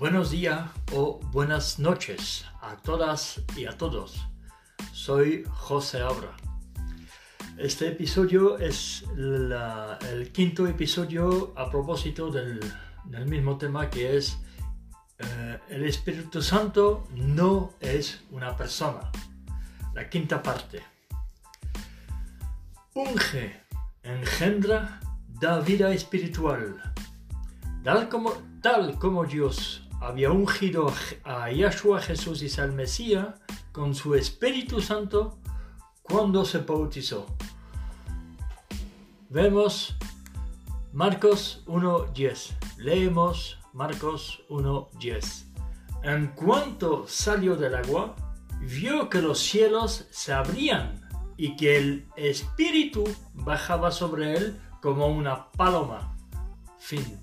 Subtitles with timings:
[0.00, 0.62] Buenos días
[0.94, 4.18] o buenas noches a todas y a todos.
[4.94, 6.34] Soy José Abra.
[7.58, 12.60] Este episodio es el quinto episodio a propósito del,
[13.26, 14.38] mismo tema que es
[15.18, 19.12] eh, el Espíritu Santo no es una persona.
[19.92, 20.82] La quinta parte.
[22.94, 23.64] Unge,
[24.02, 24.98] engendra,
[25.28, 26.94] da vida espiritual.
[27.84, 30.92] Tal como, tal como Dios había ungido
[31.24, 33.28] a Yahshua Jesús y al Mesías
[33.72, 35.38] con su Espíritu Santo
[36.02, 37.26] cuando se bautizó.
[39.28, 39.96] Vemos
[40.92, 42.56] Marcos 1.10.
[42.78, 45.44] Leemos Marcos 1.10.
[46.02, 48.16] En cuanto salió del agua,
[48.60, 55.50] vio que los cielos se abrían y que el Espíritu bajaba sobre él como una
[55.52, 56.16] paloma.
[56.78, 57.19] Fin.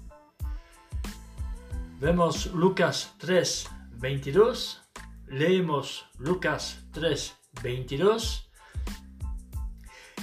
[2.00, 4.84] Vemos Lucas 3, 22.
[5.30, 8.52] Leemos Lucas 3, 22.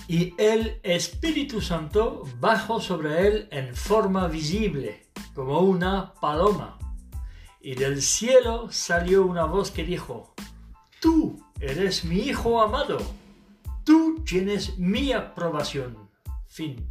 [0.07, 6.79] Y el Espíritu Santo bajó sobre él en forma visible, como una paloma.
[7.61, 10.33] Y del cielo salió una voz que dijo,
[11.01, 12.99] Tú eres mi Hijo amado,
[13.83, 16.09] tú tienes mi aprobación.
[16.47, 16.87] Fin.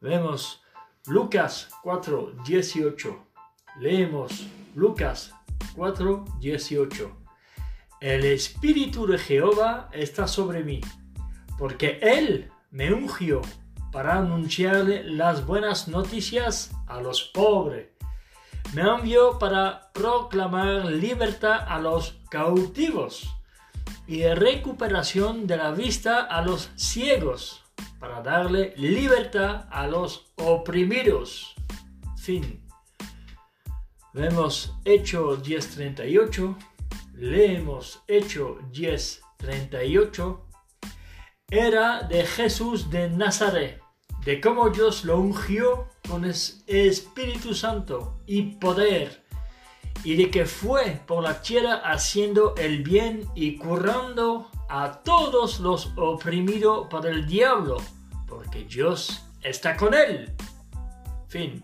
[0.00, 0.61] Vemos
[1.06, 3.26] Lucas 4, 18.
[3.80, 5.34] Leemos Lucas
[5.74, 7.16] 4, 18.
[8.00, 10.80] El Espíritu de Jehová está sobre mí,
[11.58, 13.42] porque Él me ungió
[13.90, 17.88] para anunciarle las buenas noticias a los pobres.
[18.72, 23.28] Me envió para proclamar libertad a los cautivos
[24.06, 27.61] y recuperación de la vista a los ciegos
[27.98, 31.54] para darle libertad a los oprimidos.
[32.16, 32.62] Fin.
[34.14, 36.56] Vemos Hecho 10.38,
[37.14, 40.40] leemos Hecho 10.38,
[41.50, 43.80] era de Jesús de Nazaret,
[44.24, 49.24] de cómo Dios lo ungió con Espíritu Santo y poder,
[50.04, 55.92] y de que fue por la tierra haciendo el bien y curando a todos los
[55.96, 57.76] oprimidos por el diablo,
[58.26, 60.34] porque Dios está con él.
[61.28, 61.62] Fin.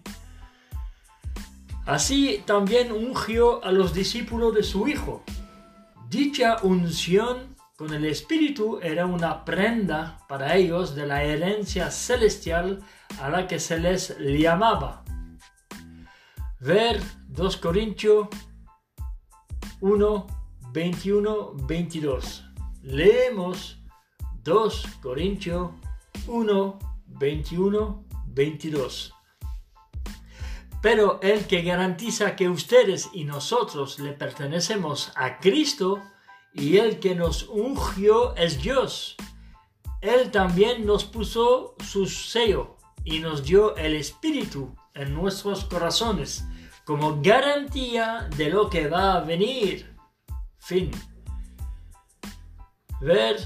[1.87, 5.25] Así también ungió a los discípulos de su Hijo.
[6.11, 12.83] Dicha unción con el Espíritu era una prenda para ellos de la herencia celestial
[13.23, 15.03] a la que se les llamaba.
[16.61, 18.29] Ver 2 Corintios
[19.81, 20.27] 1,
[20.75, 22.48] 21, 22.
[22.91, 23.77] Leemos
[24.45, 25.73] 2 Corintios
[26.27, 29.15] 1, 21, 22.
[30.81, 36.03] Pero el que garantiza que ustedes y nosotros le pertenecemos a Cristo
[36.55, 39.17] y el que nos ungió es Dios.
[40.01, 46.47] Él también nos puso su sello y nos dio el Espíritu en nuestros corazones
[46.87, 49.95] como garantía de lo que va a venir.
[50.57, 50.91] Fin.
[53.01, 53.37] Ver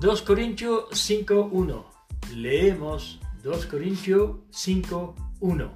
[0.00, 1.84] 2 Corintios 5.1.
[2.34, 5.70] Leemos 2 Corintios 5.1.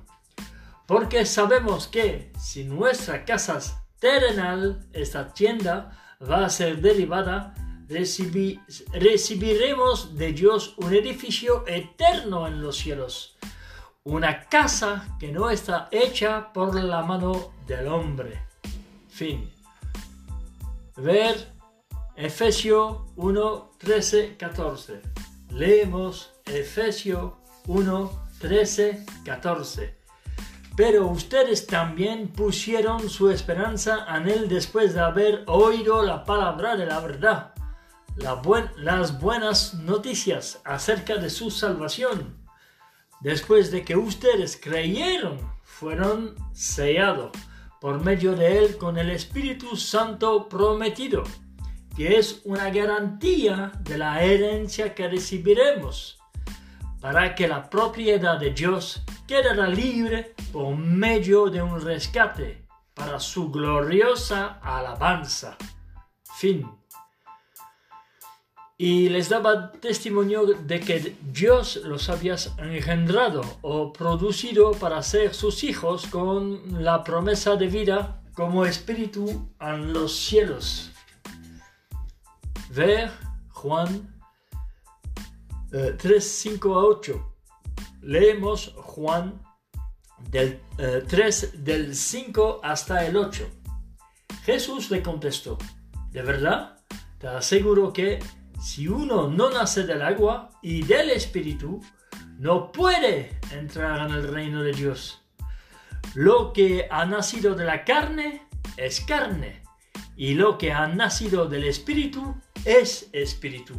[0.87, 7.55] Porque sabemos que si nuestra casa terrenal, esta tienda, va a ser derivada,
[8.93, 13.39] recibiremos de Dios un edificio eterno en los cielos,
[14.03, 18.43] una casa que no está hecha por la mano del hombre.
[19.09, 19.49] Fin.
[20.97, 21.59] Ver
[22.22, 25.00] Efesio 1, 13, 14.
[25.53, 29.97] Leemos Efesio 1, 13, 14.
[30.76, 36.84] Pero ustedes también pusieron su esperanza en Él después de haber oído la palabra de
[36.84, 37.54] la verdad,
[38.76, 42.37] las buenas noticias acerca de su salvación.
[43.23, 47.31] Después de que ustedes creyeron, fueron sellados
[47.81, 51.25] por medio de Él con el Espíritu Santo prometido
[52.00, 56.19] que es una garantía de la herencia que recibiremos,
[56.99, 62.64] para que la propiedad de Dios quede libre por medio de un rescate
[62.94, 65.58] para su gloriosa alabanza.
[66.38, 66.67] Fin.
[68.79, 75.64] Y les daba testimonio de que Dios los había engendrado o producido para ser sus
[75.64, 80.89] hijos con la promesa de vida como espíritu en los cielos
[82.70, 83.11] ver
[83.50, 84.22] Juan
[85.70, 87.34] 3, eh, 5 a 8.
[88.02, 89.40] Leemos Juan
[90.31, 90.61] del
[91.08, 93.49] 3 eh, del 5 hasta el 8.
[94.44, 95.58] Jesús le contestó,
[96.11, 96.78] de verdad,
[97.19, 98.19] te aseguro que
[98.61, 101.81] si uno no nace del agua y del espíritu,
[102.38, 105.23] no puede entrar en el reino de Dios.
[106.14, 109.62] Lo que ha nacido de la carne es carne,
[110.16, 113.75] y lo que ha nacido del espíritu es espíritu.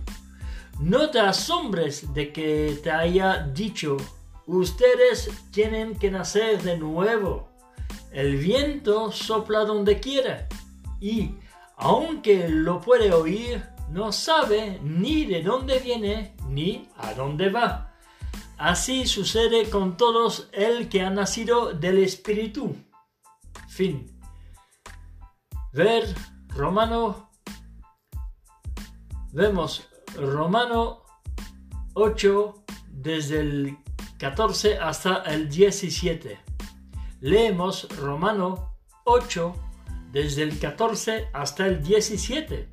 [0.80, 3.98] No te asombres de que te haya dicho,
[4.48, 7.50] ustedes tienen que nacer de nuevo.
[8.12, 10.48] El viento sopla donde quiera
[11.00, 11.36] y,
[11.78, 17.94] aunque lo puede oír, no sabe ni de dónde viene ni a dónde va.
[18.58, 22.76] Así sucede con todos el que ha nacido del Espíritu.
[23.68, 24.20] Fin.
[25.74, 26.14] Ver
[26.50, 27.31] Romano.
[29.34, 31.04] Vemos Romano
[31.94, 33.78] 8 desde el
[34.18, 36.38] 14 hasta el 17.
[37.22, 38.76] Leemos Romano
[39.06, 39.56] 8
[40.12, 42.68] desde el 14 hasta el 17.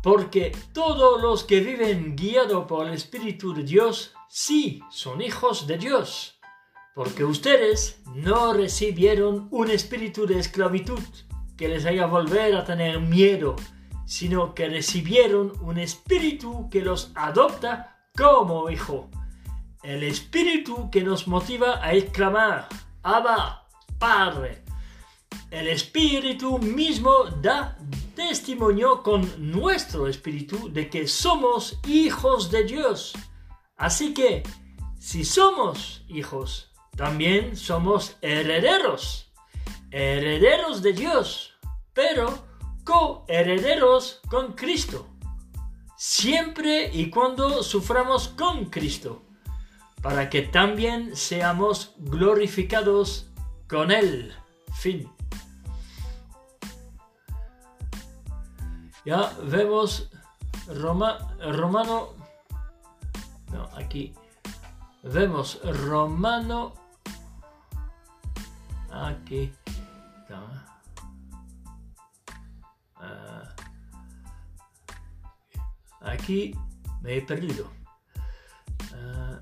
[0.00, 5.76] Porque todos los que viven guiados por el Espíritu de Dios, sí son hijos de
[5.76, 6.38] Dios.
[6.94, 11.02] Porque ustedes no recibieron un espíritu de esclavitud
[11.56, 13.56] que les haga volver a tener miedo,
[14.12, 19.08] sino que recibieron un espíritu que los adopta como hijo.
[19.82, 22.68] El espíritu que nos motiva a exclamar,
[23.02, 23.66] Abba,
[23.98, 24.64] Padre.
[25.50, 27.78] El espíritu mismo da
[28.14, 33.14] testimonio con nuestro espíritu de que somos hijos de Dios.
[33.78, 34.42] Así que,
[35.00, 39.32] si somos hijos, también somos herederos,
[39.90, 41.54] herederos de Dios,
[41.94, 42.51] pero
[42.84, 45.06] coherederos con Cristo,
[45.96, 49.22] siempre y cuando suframos con Cristo,
[50.02, 53.30] para que también seamos glorificados
[53.68, 54.34] con Él.
[54.74, 55.08] Fin.
[59.04, 60.10] Ya vemos
[60.66, 62.10] Roma, Romano,
[63.50, 64.14] no, aquí
[65.02, 66.74] vemos Romano,
[68.90, 69.52] aquí,
[76.04, 76.54] Aquí
[77.00, 77.70] me he perdido.
[78.94, 79.40] Ah,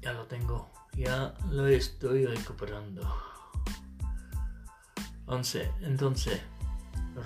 [0.00, 0.70] ya lo tengo.
[0.94, 3.02] Ya lo estoy recuperando.
[5.26, 5.72] 11.
[5.82, 6.40] Entonces,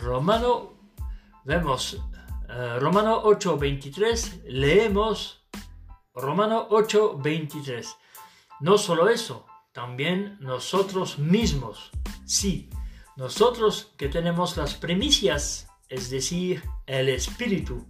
[0.03, 0.75] Romano,
[1.45, 5.45] vemos uh, Romano 8:23, leemos
[6.15, 7.87] Romano 8:23.
[8.61, 11.91] No solo eso, también nosotros mismos.
[12.25, 12.71] Sí,
[13.17, 17.87] nosotros que tenemos las primicias es decir, el Espíritu.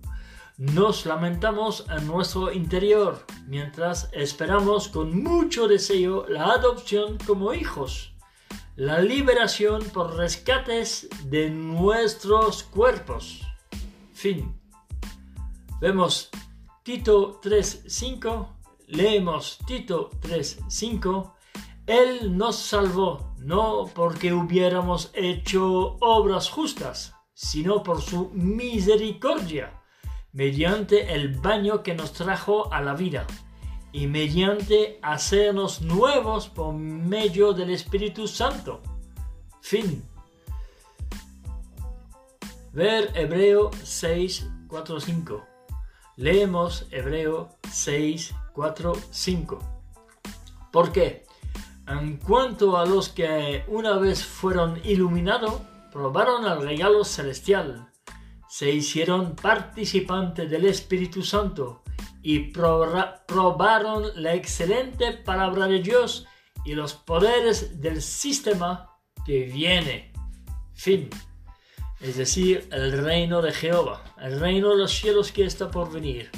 [0.56, 8.12] Nos lamentamos en nuestro interior mientras esperamos con mucho deseo la adopción como hijos,
[8.76, 13.40] la liberación por rescates de nuestros cuerpos.
[14.12, 14.54] Fin.
[15.80, 16.28] Vemos
[16.82, 18.48] Tito 3.5,
[18.88, 21.32] leemos Tito 3.5,
[21.86, 29.72] Él nos salvó no porque hubiéramos hecho obras justas, sino por su misericordia,
[30.34, 33.26] mediante el baño que nos trajo a la vida,
[33.92, 38.82] y mediante hacernos nuevos por medio del Espíritu Santo.
[39.62, 40.04] Fin.
[42.74, 45.46] Ver Hebreo 6, 4, 5.
[46.16, 49.58] Leemos Hebreo 6, 4, 5.
[50.70, 51.24] ¿Por qué?
[51.88, 55.62] En cuanto a los que una vez fueron iluminados,
[55.92, 57.90] probaron el regalo celestial,
[58.48, 61.82] se hicieron participantes del Espíritu Santo
[62.22, 66.26] y probaron la excelente palabra de Dios
[66.64, 70.12] y los poderes del sistema que viene.
[70.74, 71.08] Fin.
[72.00, 76.30] Es decir, el reino de Jehová, el reino de los cielos que está por venir.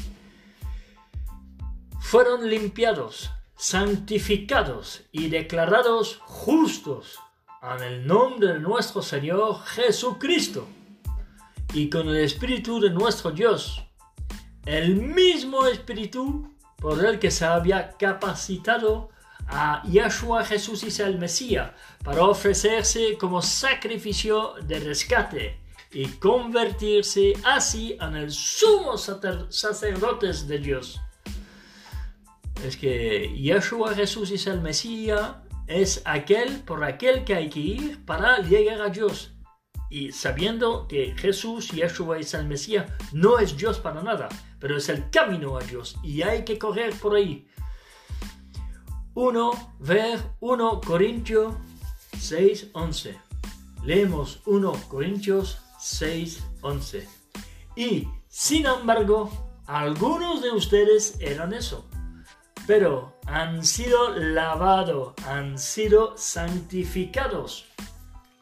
[2.00, 7.18] Fueron limpiados, santificados y declarados justos
[7.62, 10.66] en el nombre de nuestro Señor Jesucristo
[11.72, 13.80] y con el Espíritu de nuestro Dios,
[14.66, 19.10] el mismo Espíritu por el que se había capacitado
[19.46, 21.70] a Yahshua Jesús y el Mesías
[22.02, 25.60] para ofrecerse como sacrificio de rescate
[25.92, 31.00] y convertirse así en el sumo sacerdote de Dios.
[32.64, 38.04] Es que Yahshua Jesús y el Mesías es aquel por aquel que hay que ir
[38.04, 39.34] para llegar a Dios.
[39.90, 44.28] Y sabiendo que Jesús, Yeshua es el Mesías, no es Dios para nada,
[44.58, 47.46] pero es el camino a Dios y hay que correr por ahí.
[49.14, 51.54] 1, ver 1 Corintios
[52.18, 53.18] 6, 11.
[53.84, 57.08] Leemos 1 Corintios 6, 11.
[57.76, 59.30] Y, sin embargo,
[59.66, 61.86] algunos de ustedes eran eso,
[62.66, 67.66] pero han sido lavados, han sido santificados,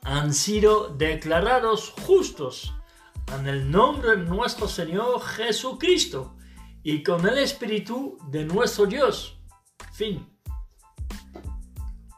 [0.03, 2.75] han sido declarados justos
[3.39, 6.37] en el nombre de nuestro Señor Jesucristo
[6.83, 9.39] y con el Espíritu de nuestro Dios.
[9.93, 10.27] Fin.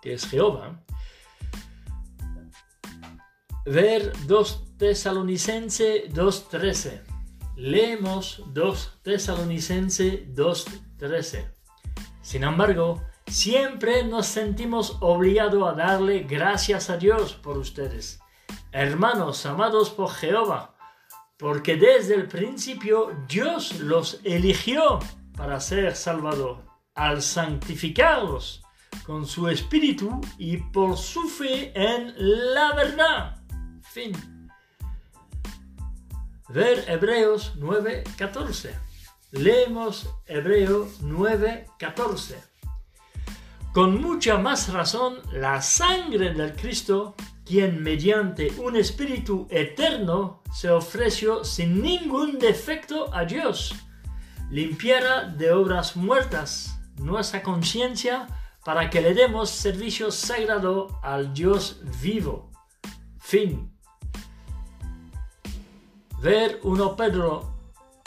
[0.00, 0.82] Que es Jehová.
[3.64, 7.02] Ver 2 Tesalonicense 2.13.
[7.56, 11.61] Leemos 2 Tesalonicense 2.13.
[12.22, 18.20] Sin embargo, siempre nos sentimos obligados a darle gracias a Dios por ustedes,
[18.70, 20.76] hermanos amados por Jehová,
[21.36, 25.00] porque desde el principio Dios los eligió
[25.36, 26.64] para ser salvador,
[26.94, 28.62] al santificarlos
[29.04, 33.36] con su espíritu y por su fe en la verdad.
[33.82, 34.12] Fin.
[36.48, 38.81] Ver Hebreos 9:14.
[39.32, 42.36] Leemos Hebreo 9:14.
[43.72, 47.14] Con mucha más razón, la sangre del Cristo
[47.46, 53.74] quien mediante un espíritu eterno se ofreció sin ningún defecto a Dios,
[54.50, 58.28] limpiara de obras muertas nuestra conciencia
[58.66, 62.50] para que le demos servicio sagrado al Dios vivo.
[63.18, 63.72] Fin.
[66.20, 67.50] Ver 1 Pedro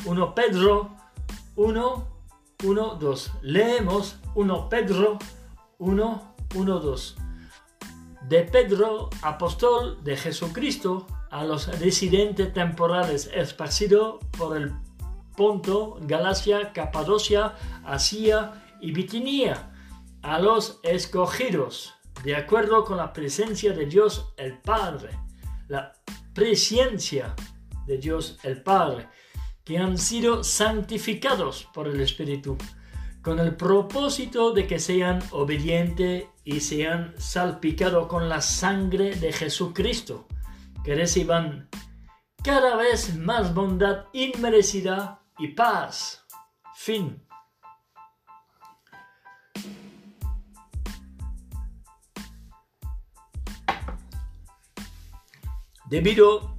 [0.06, 0.96] 1 Pedro
[1.56, 2.08] 1
[2.64, 3.32] 1 2.
[3.42, 4.18] Leemos.
[4.36, 5.20] 1 Pedro.
[5.78, 7.16] 1 1 2
[8.30, 14.74] de Pedro, apóstol de Jesucristo, a los residentes temporales esparcidos por el
[15.36, 19.72] Ponto, Galacia, Capadocia, Asia y Bitinia,
[20.22, 21.94] a los escogidos,
[22.24, 25.20] de acuerdo con la presencia de Dios el Padre,
[25.68, 25.94] la
[26.34, 27.36] presencia
[27.86, 29.10] de Dios el Padre,
[29.66, 32.58] que han sido santificados por el Espíritu
[33.26, 40.28] con el propósito de que sean obedientes y sean salpicados con la sangre de Jesucristo,
[40.84, 41.68] que reciban
[42.44, 46.24] cada vez más bondad inmerecida y paz.
[46.76, 47.26] Fin.
[55.90, 56.55] Debido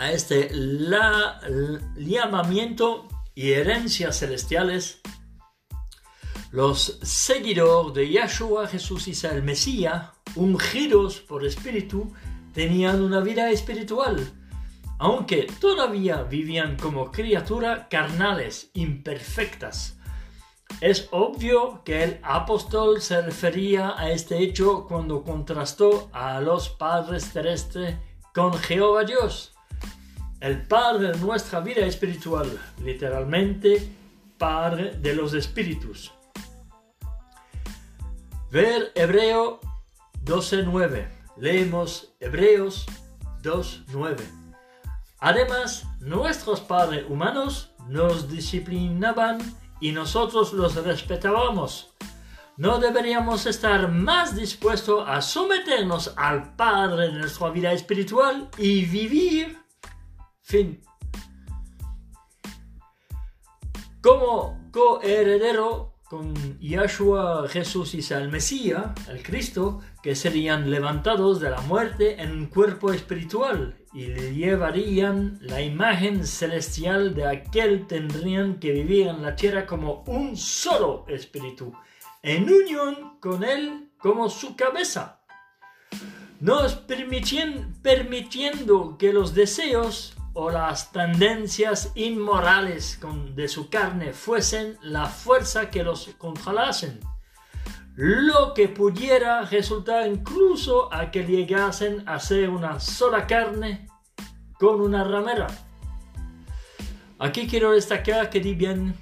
[0.00, 0.50] a este
[1.98, 5.02] llamamiento y herencias celestiales,
[6.52, 12.14] los seguidores de Yahshua Jesús y el Mesías, ungidos por Espíritu,
[12.54, 14.32] tenían una vida espiritual,
[14.98, 19.98] aunque todavía vivían como criaturas carnales, imperfectas.
[20.80, 27.30] Es obvio que el apóstol se refería a este hecho cuando contrastó a los padres
[27.34, 27.98] terrestres
[28.32, 29.52] con Jehová Dios,
[30.40, 32.50] el Padre de nuestra vida espiritual,
[32.82, 33.92] literalmente
[34.38, 36.12] Padre de los Espíritus.
[38.50, 39.60] Ver Hebreo
[40.24, 41.06] 12.9.
[41.36, 42.86] Leemos Hebreos
[43.42, 44.16] 2.9.
[45.18, 49.38] Además, nuestros padres humanos nos disciplinaban
[49.80, 51.94] y nosotros los respetábamos.
[52.56, 59.59] ¿No deberíamos estar más dispuestos a someternos al Padre de nuestra vida espiritual y vivir?
[60.50, 60.82] Fin.
[64.02, 71.60] Como coheredero con Yahshua Jesús y el Mesías, el Cristo, que serían levantados de la
[71.60, 78.72] muerte en un cuerpo espiritual y le llevarían la imagen celestial de aquel tendrían que
[78.72, 81.72] vivir en la tierra como un solo espíritu,
[82.24, 85.20] en unión con él como su cabeza.
[86.40, 92.98] Nos permitiendo que los deseos o las tendencias inmorales
[93.34, 97.00] de su carne fuesen la fuerza que los controlasen,
[97.96, 103.88] lo que pudiera resultar incluso a que llegasen a ser una sola carne
[104.58, 105.48] con una ramera.
[107.18, 108.94] Aquí quiero destacar que di bien,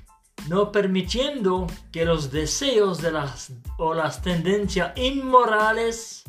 [0.49, 6.25] no permitiendo que los deseos de las, o las tendencias inmorales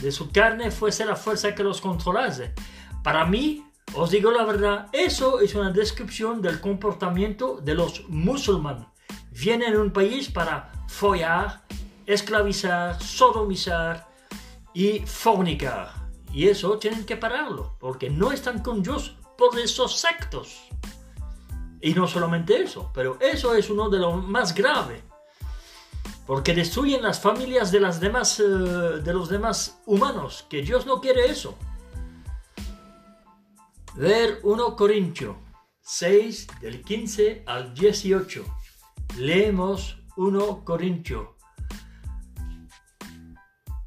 [0.00, 2.52] de su carne fuese la fuerza que los controlase.
[3.02, 3.63] Para mí,
[3.96, 8.86] os digo la verdad, eso es una descripción del comportamiento de los musulmanes.
[9.30, 11.62] Vienen a un país para follar,
[12.06, 14.08] esclavizar, sodomizar
[14.72, 15.92] y fornicar.
[16.32, 20.62] Y eso tienen que pararlo, porque no están con Dios por esos actos.
[21.80, 25.02] Y no solamente eso, pero eso es uno de los más graves.
[26.26, 30.98] porque destruyen las familias de, las demás, eh, de los demás humanos, que Dios no
[30.98, 31.54] quiere eso.
[33.96, 35.36] Ver 1 Corintio
[35.82, 38.44] 6 del 15 al 18.
[39.18, 41.36] Leemos 1 Corintio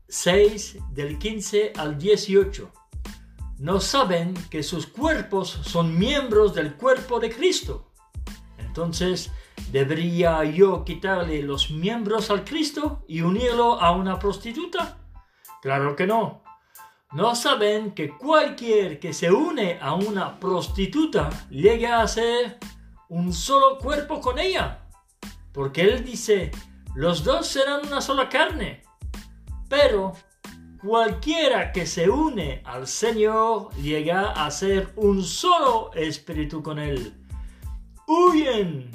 [0.07, 2.71] 6 del 15 al 18.
[3.59, 7.91] No saben que sus cuerpos son miembros del cuerpo de Cristo.
[8.59, 9.29] Entonces,
[9.73, 14.99] ¿debería yo quitarle los miembros al Cristo y unirlo a una prostituta?
[15.61, 16.46] Claro que no.
[17.13, 22.59] No saben que cualquier que se une a una prostituta llega a ser
[23.07, 24.79] un solo cuerpo con ella.
[25.53, 26.51] Porque él dice,
[26.95, 28.81] los dos serán una sola carne.
[29.69, 30.13] Pero
[30.81, 37.13] cualquiera que se une al Señor llega a ser un solo espíritu con él.
[38.05, 38.91] Huyen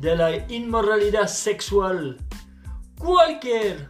[0.00, 2.16] de la inmoralidad sexual.
[2.98, 3.89] Cualquier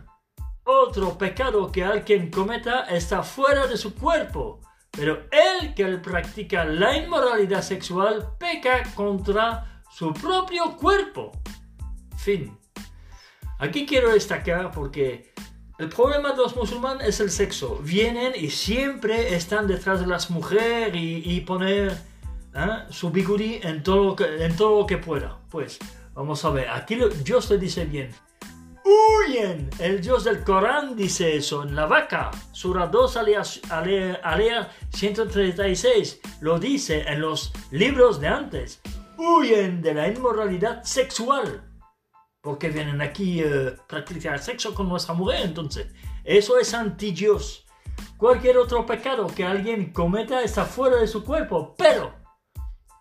[0.71, 4.61] otro pecado que alguien cometa está fuera de su cuerpo,
[4.91, 11.33] pero el que practica la inmoralidad sexual peca contra su propio cuerpo.
[12.17, 12.57] Fin.
[13.59, 15.33] Aquí quiero destacar porque
[15.79, 17.79] el problema de los musulmanes es el sexo.
[17.83, 21.93] Vienen y siempre están detrás de las mujeres y, poner
[22.55, 22.85] ¿eh?
[22.91, 25.39] su bigudi en todo, en todo lo que pueda.
[25.51, 25.79] Pues
[26.15, 28.11] vamos a ver, aquí Dios le dice bien.
[28.91, 29.71] ¡Huyen!
[29.79, 32.31] El Dios del Corán dice eso en la vaca.
[32.51, 33.17] Sura 2,
[33.71, 36.21] alea 136.
[36.41, 38.81] Lo dice en los libros de antes.
[39.17, 41.63] Huyen de la inmoralidad sexual
[42.41, 45.43] porque vienen aquí eh, practicar sexo con nuestra mujer.
[45.43, 45.87] Entonces,
[46.25, 47.67] eso es anti Dios.
[48.17, 52.15] Cualquier otro pecado que alguien cometa está fuera de su cuerpo, pero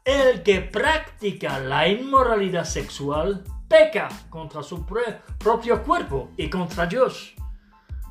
[0.05, 4.85] el que practica la inmoralidad sexual peca contra su
[5.37, 7.35] propio cuerpo y contra Dios.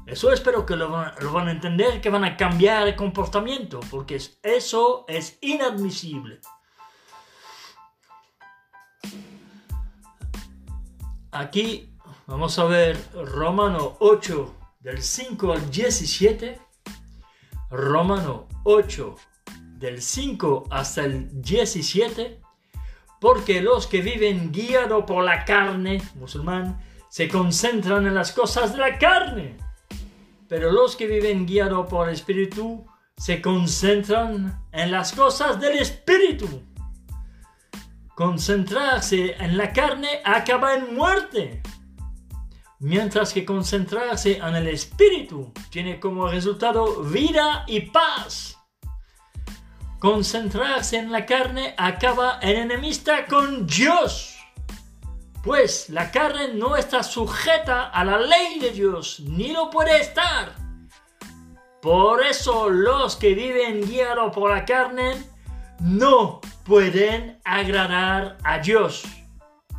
[0.07, 5.05] Eso espero que lo van, a entender, que van a cambiar el comportamiento, porque eso
[5.07, 6.41] es inadmisible.
[11.31, 11.95] Aquí
[12.27, 16.59] vamos a ver Romano 8 del 5 al 17.
[17.71, 19.15] Romano 8
[19.77, 22.41] del 5 hasta el 17.
[23.21, 28.79] Porque los que viven guiados por la carne, musulmán, se concentran en las cosas de
[28.79, 29.57] la carne.
[30.49, 36.63] Pero los que viven guiados por el Espíritu se concentran en las cosas del Espíritu.
[38.15, 41.63] Concentrarse en la carne acaba en muerte,
[42.81, 48.58] mientras que concentrarse en el espíritu tiene como resultado vida y paz.
[49.99, 54.39] Concentrarse en la carne acaba en enemista con Dios,
[55.43, 60.55] pues la carne no está sujeta a la ley de Dios, ni lo puede estar.
[61.83, 65.15] Por eso los que viven guiados por la carne
[65.81, 69.03] no pueden agradar a Dios.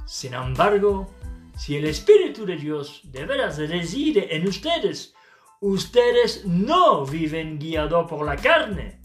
[0.06, 1.14] Sin embargo,
[1.58, 5.14] si el Espíritu de Dios de veras reside en ustedes,
[5.62, 8.99] ustedes no viven guiados por la carne,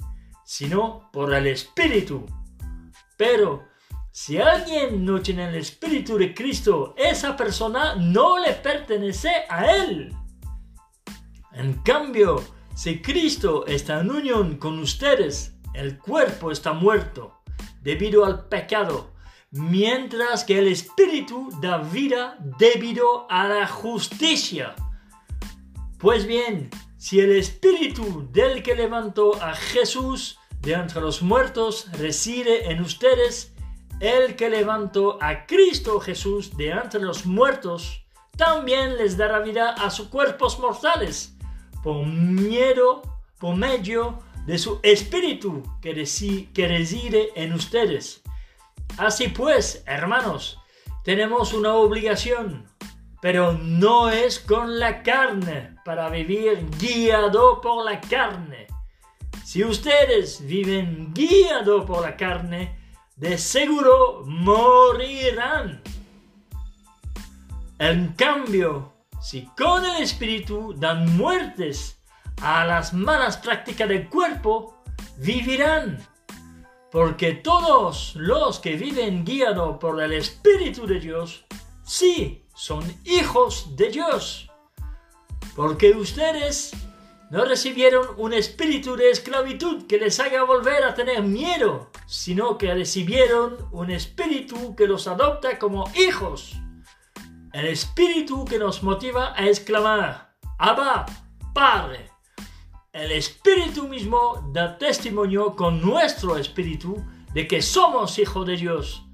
[0.44, 2.26] sino por el Espíritu.
[3.16, 3.64] Pero
[4.10, 10.14] si alguien no tiene el Espíritu de Cristo, esa persona no le pertenece a Él.
[11.52, 12.42] En cambio,
[12.74, 17.42] si Cristo está en unión con ustedes, el cuerpo está muerto
[17.82, 19.12] debido al pecado,
[19.50, 24.74] mientras que el Espíritu da vida debido a la justicia.
[25.98, 26.70] Pues bien,
[27.04, 33.52] si el Espíritu del que levantó a Jesús de entre los muertos reside en ustedes,
[34.00, 38.06] el que levantó a Cristo Jesús de entre los muertos,
[38.38, 41.36] también les dará vida a sus cuerpos mortales,
[41.82, 43.02] por miedo,
[43.38, 48.22] por medio de su espíritu que, reside en ustedes.
[48.96, 50.58] Así pues, hermanos,
[51.04, 52.64] tenemos una obligación,
[53.24, 58.66] pero no es con la carne, para vivir guiado por la carne.
[59.42, 62.78] Si ustedes viven guiado por la carne,
[63.16, 65.82] de seguro morirán.
[67.78, 72.02] En cambio, si con el Espíritu dan muertes
[72.42, 74.82] a las malas prácticas del cuerpo,
[75.16, 75.96] vivirán.
[76.92, 81.46] Porque todos los que viven guiados por el Espíritu de Dios,
[81.82, 84.50] sí, son hijos de Dios.
[85.54, 86.72] Porque ustedes
[87.30, 92.72] no recibieron un espíritu de esclavitud que les haga volver a tener miedo, sino que
[92.72, 96.56] recibieron un espíritu que los adopta como hijos.
[97.52, 101.06] el espíritu que nos motiva a exclamar, Abba,
[101.52, 102.10] Padre.
[102.92, 109.04] El espíritu mismo da testimonio con nuestro espíritu de que somos hijos de Dios.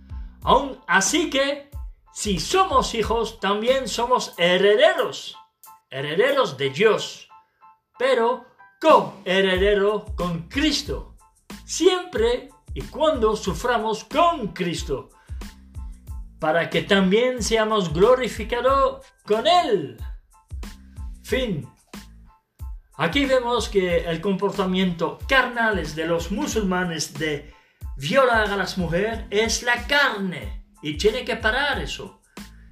[0.42, 1.69] Aún así que,
[2.20, 5.38] si somos hijos, también somos herederos,
[5.88, 7.30] herederos de Dios,
[7.98, 8.44] pero
[8.78, 11.16] co-heredero con Cristo,
[11.64, 15.08] siempre y cuando suframos con Cristo,
[16.38, 19.96] para que también seamos glorificados con Él.
[21.22, 21.66] Fin.
[22.98, 27.50] Aquí vemos que el comportamiento carnal de los musulmanes de
[27.96, 32.20] violar a las mujeres es la carne y tiene que parar eso.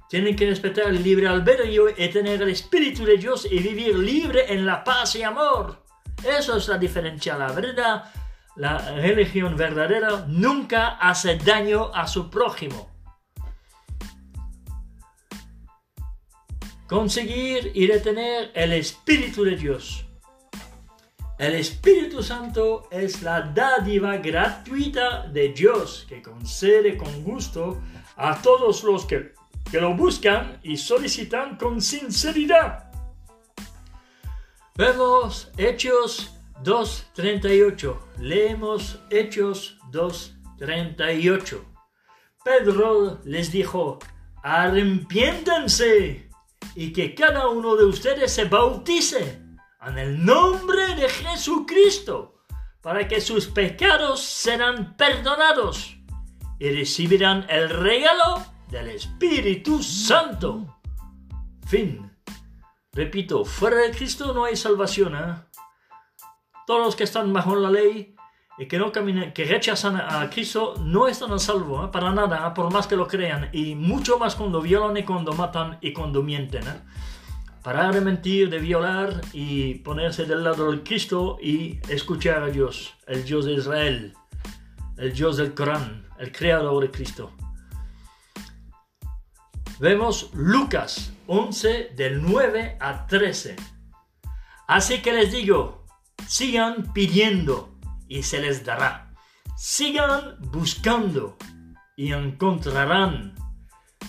[0.09, 4.51] Tienen que respetar el libre albedrío y tener el Espíritu de Dios y vivir libre
[4.51, 5.83] en la paz y amor.
[6.23, 7.37] Eso es la diferencia.
[7.37, 8.11] La verdad,
[8.55, 12.89] la religión verdadera nunca hace daño a su prójimo.
[16.87, 20.08] Conseguir y retener el Espíritu de Dios.
[21.39, 27.81] El Espíritu Santo es la dádiva gratuita de Dios que concede con gusto
[28.17, 29.31] a todos los que,
[29.71, 32.91] lo buscan y solicitan con sinceridad.
[34.75, 37.97] Vemos Hechos 2.38.
[38.17, 41.63] Leemos Hechos 2.38.
[42.43, 43.99] Pedro les dijo,
[44.43, 46.29] arrepiéntense
[46.75, 49.48] y que cada uno de ustedes se bautice
[49.81, 52.35] en el nombre de Jesucristo,
[52.81, 55.95] para que sus pecados serán perdonados
[56.59, 60.79] y recibirán el regalo del Espíritu Santo.
[61.67, 62.11] Fin.
[62.91, 65.15] Repito, fuera de Cristo no hay salvación.
[65.15, 65.35] ¿eh?
[66.65, 68.15] Todos los que están bajo la ley
[68.57, 71.89] y que no caminan, que rechazan a Cristo, no están a salvo, ¿eh?
[71.91, 72.51] para nada, ¿eh?
[72.53, 76.21] por más que lo crean, y mucho más cuando violan y cuando matan y cuando
[76.21, 76.65] mienten.
[77.63, 82.93] Parar de mentir, de violar y ponerse del lado del Cristo y escuchar a Dios,
[83.05, 84.13] el Dios de Israel,
[84.97, 87.33] el Dios del Corán, el creador de Cristo.
[89.79, 93.55] Vemos Lucas 11 del 9 a 13.
[94.67, 95.85] Así que les digo,
[96.27, 99.13] sigan pidiendo y se les dará.
[99.57, 101.37] Sigan buscando
[101.97, 103.35] y encontrarán.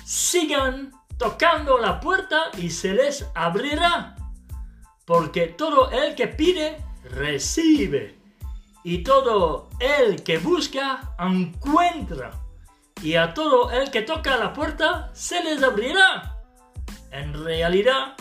[0.04, 4.16] Sigan tocando la puerta y se les abrirá.
[5.04, 8.18] Porque todo el que pide, recibe.
[8.82, 12.30] Y todo el que busca, encuentra.
[13.02, 16.38] Y a todo el que toca la puerta, se les abrirá.
[17.10, 18.14] En realidad,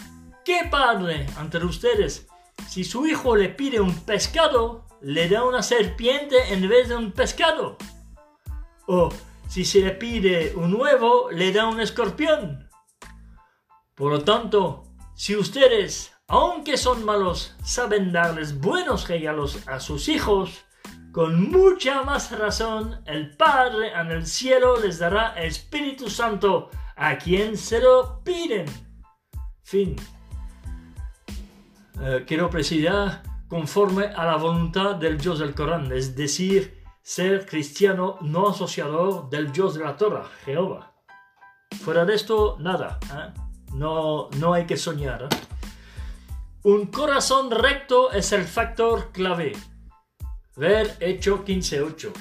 [0.44, 2.28] ¿qué padre entre ustedes,
[2.68, 7.14] si su hijo le pide un pescado, le da una serpiente en vez de un
[7.14, 7.78] pescado?
[8.88, 9.10] O
[9.48, 12.69] si se le pide un huevo, le da un escorpión.
[14.00, 20.64] Por lo tanto, si ustedes, aunque son malos, saben darles buenos regalos a sus hijos,
[21.12, 27.58] con mucha más razón el Padre en el cielo les dará Espíritu Santo a quien
[27.58, 28.68] se lo piden.
[29.64, 29.98] Fin.
[32.02, 38.18] Eh, quiero precisar conforme a la voluntad del Dios del Corán, es decir, ser cristiano
[38.22, 40.94] no asociador del Dios de la Torah, Jehová.
[41.84, 42.98] Fuera de esto, nada.
[43.12, 43.49] ¿eh?
[43.74, 45.28] No, no hay que soñar.
[46.64, 49.54] Un corazón recto es el factor clave.
[50.56, 52.12] Ver Hecho 15.8.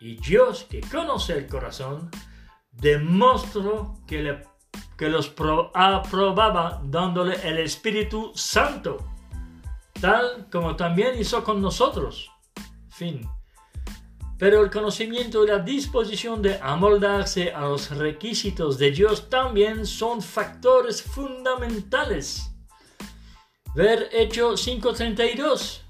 [0.00, 2.10] Y Dios, que conoce el corazón,
[2.70, 4.42] demostró que, le,
[4.98, 5.32] que los
[5.74, 8.98] aprobaba dándole el Espíritu Santo,
[10.00, 12.30] tal como también hizo con nosotros.
[12.90, 13.26] Fin
[14.38, 20.20] pero el conocimiento y la disposición de amoldarse a los requisitos de Dios también son
[20.20, 22.50] factores fundamentales.
[23.74, 25.80] Ver Hechos 5.32.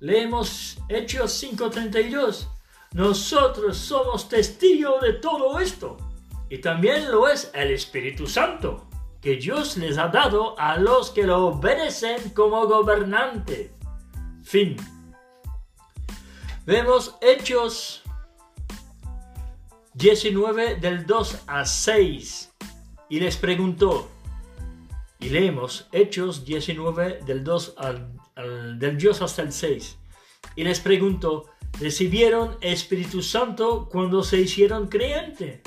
[0.00, 2.46] Leemos Hechos 5.32.
[2.92, 5.96] Nosotros somos testigos de todo esto.
[6.50, 8.88] Y también lo es el Espíritu Santo,
[9.20, 13.74] que Dios les ha dado a los que lo obedecen como gobernante.
[14.42, 14.76] Fin.
[16.68, 18.02] Vemos Hechos
[19.94, 22.52] 19 del 2 a 6
[23.08, 24.10] y les preguntó,
[25.18, 29.98] y leemos Hechos 19 del 2 al, del Dios hasta el 6,
[30.56, 31.46] y les preguntó,
[31.80, 35.62] ¿recibieron Espíritu Santo cuando se hicieron creyentes?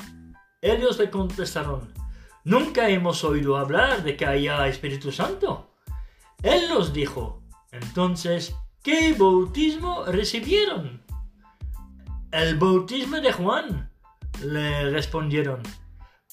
[0.60, 1.92] Ellos le contestaron,
[2.44, 5.74] nunca hemos oído hablar de que haya Espíritu Santo.
[6.44, 11.04] Él los dijo, entonces, ¿Qué bautismo recibieron?
[12.32, 13.92] El bautismo de Juan,
[14.42, 15.62] le respondieron.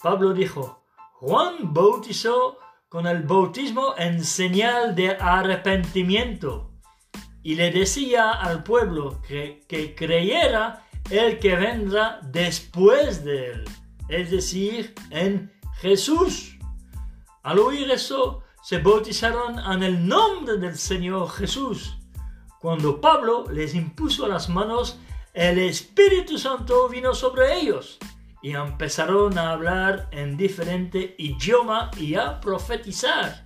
[0.02, 0.84] Pablo dijo,
[1.14, 2.58] Juan bautizó
[2.88, 6.72] con el bautismo en señal de arrepentimiento
[7.44, 13.66] y le decía al pueblo que, que creyera el que vendrá después de él,
[14.08, 16.58] es decir, en Jesús.
[17.44, 21.99] Al oír eso, se bautizaron en el nombre del Señor Jesús.
[22.60, 25.00] Cuando Pablo les impuso las manos,
[25.34, 27.98] el Espíritu Santo vino sobre ellos
[28.42, 33.46] y empezaron a hablar en diferente idioma y a profetizar.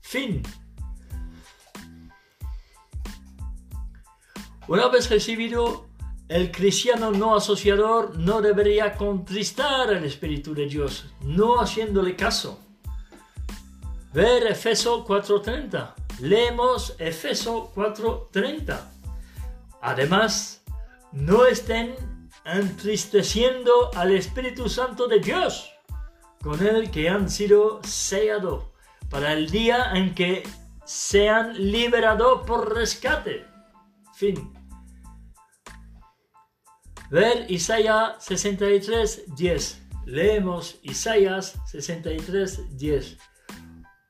[0.00, 0.42] Fin.
[4.66, 5.86] Una vez recibido,
[6.28, 12.58] el cristiano no asociador no debería contristar el Espíritu de Dios, no haciéndole caso.
[14.12, 15.99] Ver Efeso 4.30.
[16.20, 18.80] Leemos Efeso 4.30.
[19.80, 20.62] Además,
[21.12, 21.94] no estén
[22.44, 25.72] entristeciendo al Espíritu Santo de Dios,
[26.42, 28.64] con el que han sido sellados
[29.08, 30.42] para el día en que
[30.84, 33.46] sean liberados por rescate.
[34.14, 34.52] Fin.
[37.10, 39.82] Ver Isaías 63, 10.
[40.06, 43.18] Leemos Isaías 63, 10.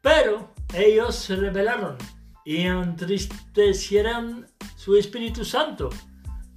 [0.03, 1.97] Pero ellos se rebelaron
[2.45, 5.91] y entristecieron su Espíritu Santo.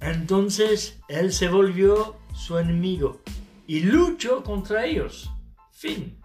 [0.00, 3.20] Entonces él se volvió su enemigo
[3.66, 5.30] y luchó contra ellos.
[5.72, 6.18] Fin.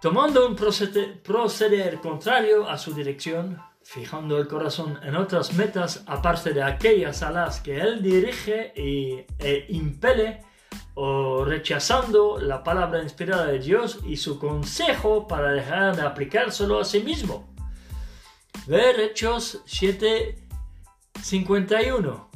[0.00, 6.62] Tomando un proceder, contrario a su dirección, fijando el corazón en otras metas aparte de
[6.62, 10.42] aquellas a las que él dirige y, e impele,
[10.94, 16.84] o rechazando la palabra inspirada de Dios y su consejo para dejar de aplicárselo a
[16.84, 17.52] sí mismo.
[18.66, 20.38] Ver Hechos 7,
[21.22, 22.30] 51.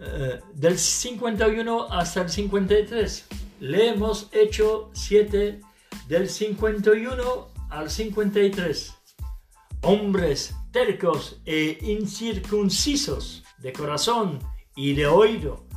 [0.00, 3.26] Eh, del 51 hasta el 53.
[3.60, 5.60] Leemos Hecho 7
[6.06, 8.94] del 51 al 53.
[9.82, 14.38] Hombres tercos e incircuncisos de corazón
[14.76, 15.67] y de oído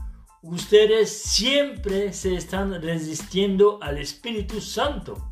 [0.41, 5.31] ustedes siempre se están resistiendo al Espíritu Santo.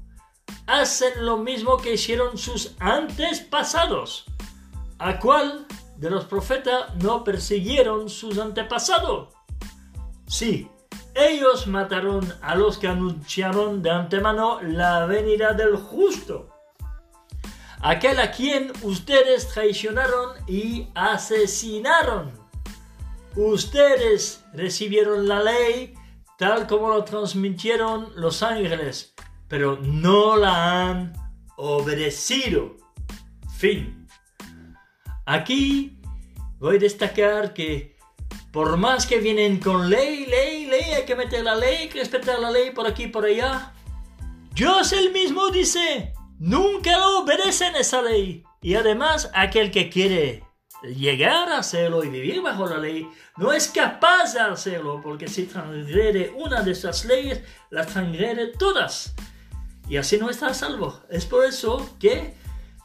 [0.68, 4.26] Hacen lo mismo que hicieron sus antepasados.
[5.00, 5.66] ¿A cuál
[5.98, 9.34] de los profetas no persiguieron sus antepasados?
[10.28, 10.70] Sí,
[11.16, 16.50] ellos mataron a los que anunciaron de antemano la venida del justo.
[17.82, 22.39] Aquel a quien ustedes traicionaron y asesinaron.
[23.36, 25.94] Ustedes recibieron la ley
[26.38, 29.14] tal como lo transmitieron los ángeles,
[29.48, 31.14] pero no la han
[31.58, 32.78] obedecido.
[33.58, 34.08] Fin.
[35.26, 36.00] Aquí
[36.60, 37.98] voy a destacar que
[38.52, 42.00] por más que vienen con ley, ley, ley, hay que meter la ley, hay que
[42.00, 43.74] respetar la ley por aquí, por allá.
[44.56, 48.44] Dios el mismo dice, nunca obedecen esa ley.
[48.62, 50.44] Y además, aquel que quiere
[50.84, 55.46] llegar a hacerlo y vivir bajo la ley, no es capaz de hacerlo, porque si
[55.46, 59.14] transgrede una de esas leyes, las transgrede todas.
[59.88, 61.02] Y así no está a salvo.
[61.10, 62.36] Es por eso que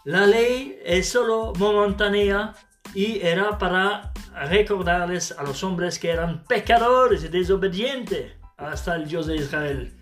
[0.04, 2.54] la ley es solo momentánea
[2.94, 4.12] y era para
[4.48, 9.92] recordarles a los hombres que eran pecadores y desobedientes hasta el Dios de Israel.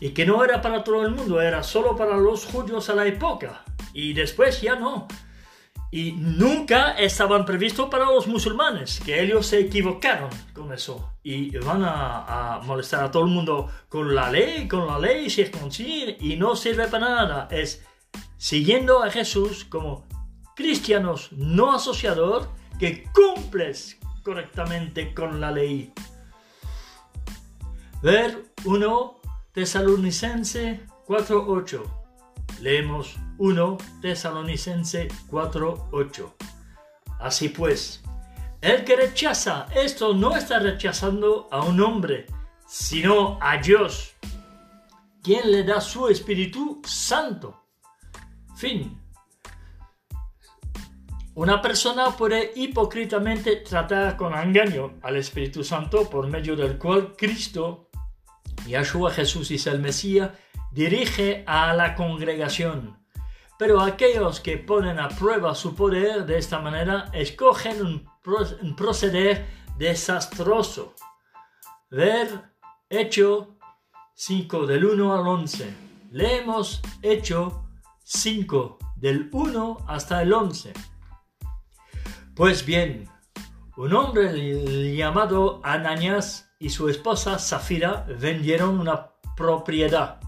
[0.00, 3.06] Y que no era para todo el mundo, era solo para los judíos a la
[3.06, 3.62] época.
[3.92, 5.06] Y después ya no
[5.94, 11.84] y nunca estaban previstos para los musulmanes, que ellos se equivocaron con eso y van
[11.84, 16.56] a, molestar a todo el mundo con la ley, con la ley, circuncir y no
[16.56, 17.48] sirve para nada.
[17.48, 17.86] Es
[18.38, 20.04] siguiendo a Jesús como
[20.56, 22.48] cristianos no asociados
[22.80, 25.92] que cumples correctamente con la ley.
[28.02, 29.20] Ver 1
[29.52, 32.03] Tesalonicense 4.8
[32.60, 36.32] Leemos 1 Tesalonicense 4:8.
[37.20, 38.02] Así pues,
[38.60, 42.26] el que rechaza esto no está rechazando a un hombre,
[42.66, 44.14] sino a Dios,
[45.22, 47.62] quien le da su Espíritu Santo.
[48.56, 49.00] Fin.
[51.34, 57.90] Una persona puede hipócritamente tratar con engaño al Espíritu Santo por medio del cual Cristo,
[58.66, 60.30] Yahshua Jesús y el Mesías,
[60.74, 62.98] dirige a la congregación.
[63.58, 69.46] Pero aquellos que ponen a prueba su poder de esta manera escogen un, proceder
[69.78, 70.94] desastroso.
[71.90, 72.52] Ver
[72.90, 73.56] Hecho
[74.14, 75.74] 5 del 1 al 11.
[76.10, 77.64] Leemos Hecho
[78.02, 80.72] 5 del 1 hasta el 11.
[82.34, 83.08] Pues bien,
[83.76, 90.23] un hombre llamado Ananias y su esposa Zafira vendieron una propiedad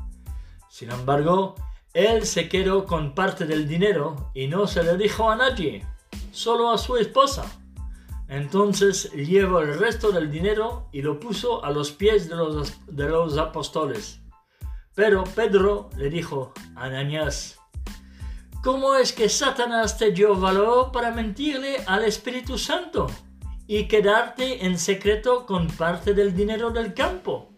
[0.77, 1.55] Sin embargo,
[1.95, 5.87] él se quedó con parte del dinero y no se le dijo a nadie,
[6.33, 7.47] solo a su esposa.
[8.29, 13.09] Entonces llevó el resto del dinero y lo puso a los pies de los, de
[13.09, 14.21] los apóstoles.
[14.95, 17.59] Pero Pedro le dijo, Ananías,
[18.63, 23.07] ¿cómo es que Satanás te dio valor para mentirle al Espíritu Santo
[23.67, 27.56] y quedarte en secreto con parte del dinero del campo?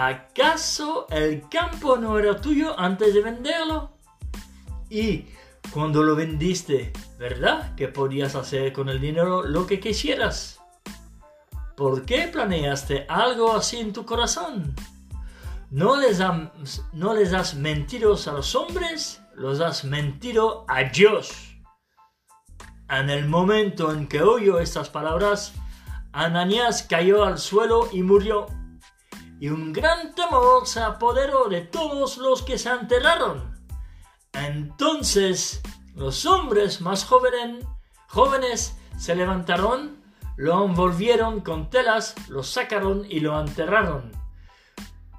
[0.00, 3.90] ¿Acaso el campo no era tuyo antes de venderlo?
[4.88, 5.24] Y
[5.72, 7.74] cuando lo vendiste, ¿verdad?
[7.74, 10.60] Que podías hacer con el dinero lo que quisieras.
[11.76, 14.72] ¿Por qué planeaste algo así en tu corazón?
[15.72, 16.20] ¿No les,
[16.92, 19.20] ¿No les has mentido a los hombres?
[19.34, 21.56] Los has mentido a Dios.
[22.88, 25.54] En el momento en que oyó estas palabras,
[26.12, 28.46] Ananías cayó al suelo y murió
[29.40, 33.56] y un gran temor se apoderó de todos los que se enterraron.
[34.32, 35.62] Entonces
[35.94, 40.02] los hombres más jóvenes, se levantaron,
[40.36, 44.12] lo envolvieron con telas, lo sacaron y lo enterraron.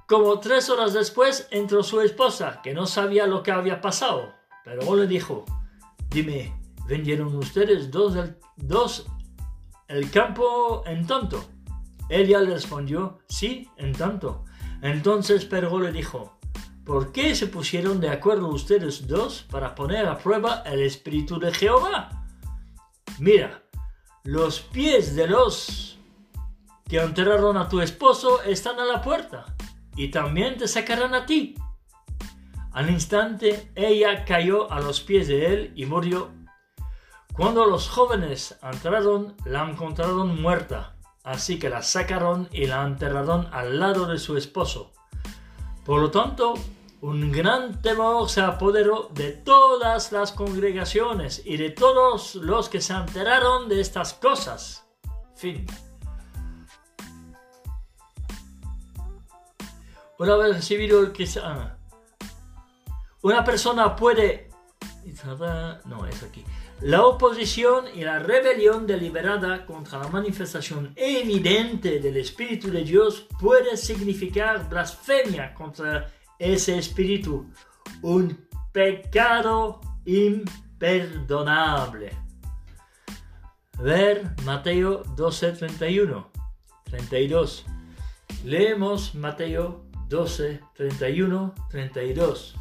[0.06, 4.32] Como tres horas después entró su esposa, que no sabía lo que había pasado,
[4.64, 5.44] pero le dijo,
[6.08, 8.14] dime, ¿vendieron ustedes dos,
[8.56, 9.06] dos
[9.86, 11.44] el campo en tanto?
[12.10, 14.44] Ella le respondió, sí, en tanto.
[14.82, 16.40] Entonces Pedro le dijo,
[16.84, 21.54] ¿por qué se pusieron de acuerdo ustedes dos para poner a prueba el Espíritu de
[21.54, 22.26] Jehová?
[23.20, 23.62] Mira,
[24.24, 25.98] los pies de los
[26.88, 29.54] que enterraron a tu esposo están a la puerta
[29.94, 31.54] y también te sacarán a ti.
[32.72, 36.32] Al instante ella cayó a los pies de él y murió.
[37.34, 43.78] Cuando los jóvenes entraron, la encontraron muerta Así que la sacaron y la enterraron al
[43.78, 44.92] lado de su esposo.
[45.84, 46.54] Por lo tanto,
[47.02, 52.92] un gran temor se apoderó de todas las congregaciones y de todos los que se
[52.94, 54.86] enteraron de estas cosas.
[55.34, 55.66] Fin.
[60.18, 61.70] Una vez recibido el cristiano,
[63.22, 64.50] una persona puede...
[65.86, 66.44] No, es aquí.
[66.82, 73.76] La oposición y la rebelión deliberada contra la manifestación evidente del Espíritu de Dios puede
[73.76, 77.50] significar blasfemia contra ese Espíritu,
[78.00, 82.16] un pecado imperdonable.
[83.78, 86.30] Ver Mateo 12, 31,
[86.84, 87.66] 32.
[88.46, 92.59] Leemos Mateo 12, 31, 32.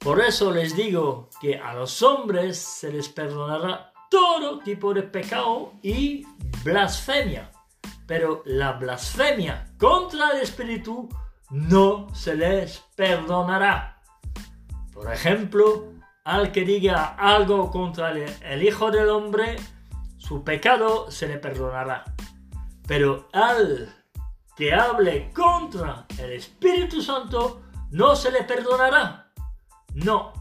[0.00, 5.74] Por eso les digo que a los hombres se les perdonará todo tipo de pecado
[5.82, 6.26] y
[6.64, 7.52] blasfemia,
[8.06, 11.06] pero la blasfemia contra el Espíritu
[11.50, 14.00] no se les perdonará.
[14.94, 15.92] Por ejemplo,
[16.24, 19.56] al que diga algo contra el Hijo del Hombre,
[20.16, 22.04] su pecado se le perdonará.
[22.88, 23.94] Pero al
[24.56, 27.60] que hable contra el Espíritu Santo,
[27.90, 29.29] no se le perdonará
[29.94, 30.32] no,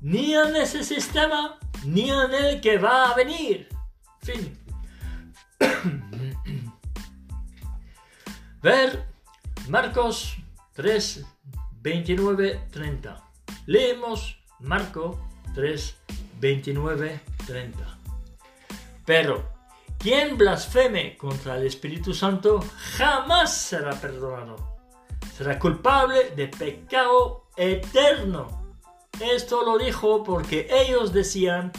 [0.00, 3.68] ni en ese sistema, ni en el que va a venir.
[4.20, 4.58] Fin.
[8.62, 9.04] Ver
[9.68, 10.36] Marcos
[10.74, 11.24] 3,
[11.82, 13.22] 29, 30.
[13.66, 15.18] Leemos Marco
[15.54, 15.96] 3,
[16.40, 17.98] 29, 30.
[19.04, 19.48] Pero
[19.98, 22.64] quien blasfeme contra el Espíritu Santo
[22.96, 24.56] jamás será perdonado.
[25.36, 28.61] Será culpable de pecado eterno.
[29.22, 31.70] Esto lo dijo porque ellos decían,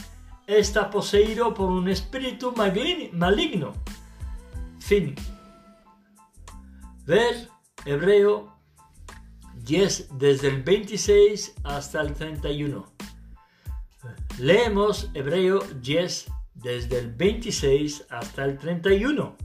[0.47, 3.73] está poseído por un espíritu maligno.
[4.79, 5.15] Fin.
[7.05, 7.49] Ver
[7.85, 8.53] Hebreo
[9.55, 12.85] 10 desde el 26 hasta el 31.
[14.39, 19.35] Leemos Hebreo 10 desde el 26 hasta el 31.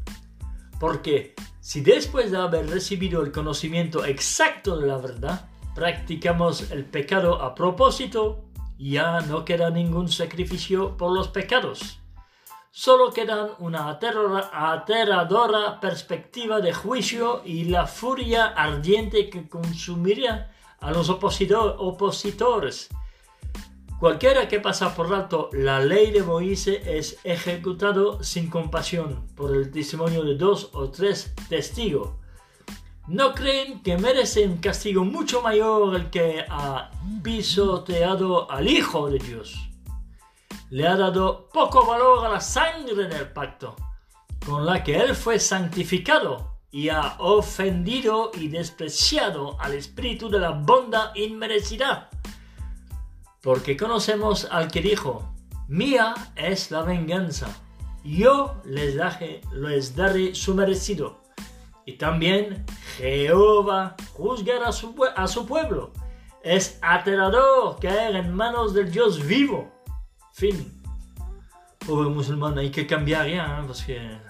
[0.78, 5.48] Porque si después de haber recibido el conocimiento exacto de la verdad,
[5.78, 8.44] practicamos el pecado a propósito,
[8.78, 12.00] ya no queda ningún sacrificio por los pecados.
[12.72, 20.50] Solo quedan una aterradora perspectiva de juicio y la furia ardiente que consumiría
[20.80, 22.88] a los opositores.
[24.00, 29.70] Cualquiera que pasa por alto la ley de Moisés es ejecutado sin compasión por el
[29.70, 32.17] testimonio de dos o tres testigos
[33.08, 36.90] ¿No creen que merece un castigo mucho mayor el que ha
[37.22, 39.54] pisoteado al Hijo de Dios?
[40.68, 43.74] Le ha dado poco valor a la sangre del pacto,
[44.44, 50.50] con la que Él fue santificado y ha ofendido y despreciado al espíritu de la
[50.50, 52.10] bondad inmerecida.
[53.40, 55.34] Porque conocemos al que dijo,
[55.66, 57.48] mía es la venganza,
[58.04, 58.98] yo les,
[59.54, 61.26] les daré su merecido.
[61.88, 62.66] Y también
[62.98, 65.94] Jehová juzgará a su, a su pueblo.
[66.42, 69.72] Es aterrador caer en manos del Dios vivo.
[70.34, 70.82] Fin.
[71.78, 73.64] Pobre musulmán, hay que cambiar ya, ¿eh?
[73.66, 74.20] porque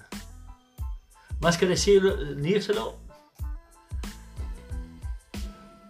[1.41, 2.95] más que decir, dírselo,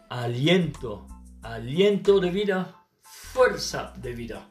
[0.08, 1.06] aliento,
[1.42, 4.48] aliento de vida, fuerza de vida.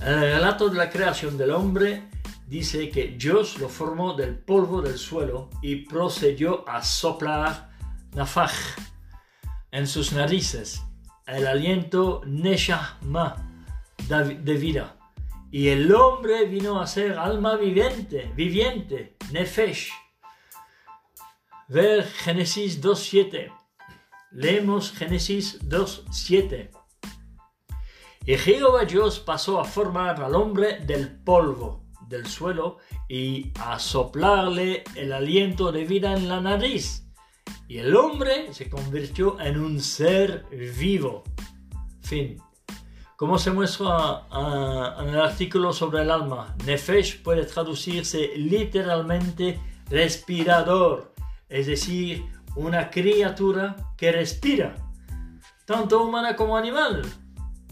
[0.00, 2.08] El relato de la creación del hombre
[2.46, 7.70] dice que Dios lo formó del polvo del suelo y procedió a soplar
[8.12, 8.52] nafaj
[9.72, 10.82] en sus narices,
[11.26, 13.66] el aliento neshama
[14.08, 14.96] de vida
[15.50, 19.90] y el hombre vino a ser alma viviente, viviente, nefesh.
[21.68, 23.52] Ver Génesis 2.7.
[24.32, 26.70] Leemos Génesis 2.7.
[28.26, 32.78] Y Jehová Dios pasó a formar al hombre del polvo del suelo
[33.08, 37.06] y a soplarle el aliento de vida en la nariz.
[37.68, 40.46] Y el hombre se convirtió en un ser
[40.78, 41.24] vivo.
[42.02, 42.40] Fin.
[43.16, 44.26] Como se muestra
[45.00, 51.14] en el artículo sobre el alma, Nefesh puede traducirse literalmente respirador,
[51.48, 52.26] es decir,
[52.56, 54.74] una criatura que respira,
[55.64, 57.02] tanto humana como animal.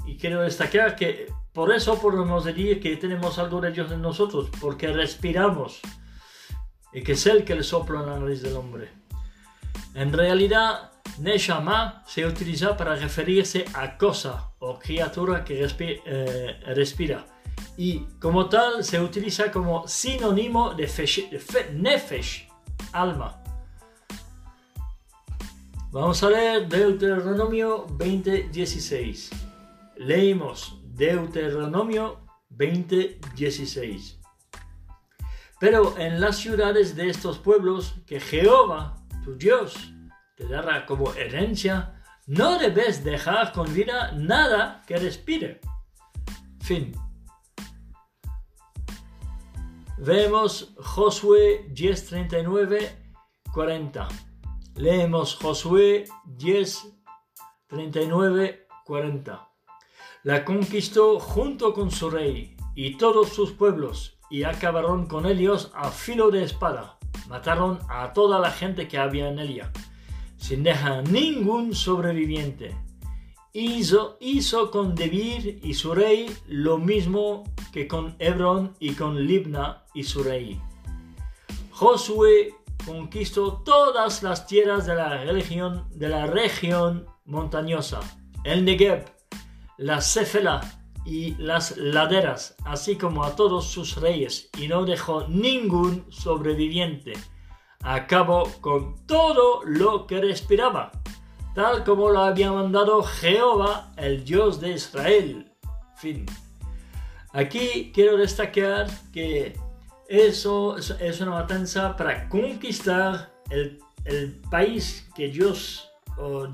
[0.06, 4.50] Y quiero destacar que por eso podemos decir que tenemos algo de Dios en nosotros,
[4.60, 5.80] porque respiramos
[6.92, 8.90] y que es Él que le sopla en la nariz del hombre.
[9.94, 10.90] En realidad,
[11.20, 17.24] Neshama se utiliza para referirse a cosa o criatura que eh, respira.
[17.76, 20.90] Y como tal se utiliza como sinónimo de,
[21.72, 22.48] nefesh,
[22.92, 23.40] alma.
[25.92, 29.30] Vamos a leer Deuteronomio 20:16.
[29.98, 32.20] Leímos Deuteronomio
[32.50, 34.20] 20:16.
[35.58, 39.92] Pero en las ciudades de estos pueblos que Jehová, tu Dios,
[40.36, 45.60] te dará como herencia, no debes dejar con vida nada que respire.
[46.60, 46.92] Fin.
[49.98, 53.14] Vemos Josué 10, 39,
[53.52, 54.08] 40.
[54.76, 56.88] Leemos Josué 10,
[57.68, 59.53] 39, 40.
[60.24, 65.90] La conquistó junto con su rey y todos sus pueblos y acabaron con ellos a
[65.90, 66.98] filo de espada.
[67.28, 69.70] Mataron a toda la gente que había en ella
[70.44, 72.76] sin dejar ningún sobreviviente.
[73.54, 79.84] Hizo, hizo con Debir y su rey lo mismo que con Hebrón y con Libna
[79.94, 80.60] y su rey.
[81.70, 82.54] Josué
[82.84, 88.00] conquistó todas las tierras de la, región, de la región montañosa,
[88.44, 89.13] el Negev,
[89.78, 90.60] la Cefela
[91.04, 97.14] y las laderas, así como a todos sus reyes, y no dejó ningún sobreviviente
[97.84, 100.90] acabó con todo lo que respiraba,
[101.54, 105.52] tal como lo había mandado Jehová, el Dios de Israel.
[105.96, 106.26] Fin.
[107.32, 109.58] Aquí quiero destacar que
[110.08, 113.80] eso es una matanza para conquistar el,
[114.50, 115.90] país que Dios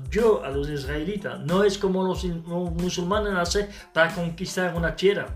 [0.09, 1.39] dio a los israelitas.
[1.41, 5.35] No es como los, musulmanes hacen para conquistar una tierra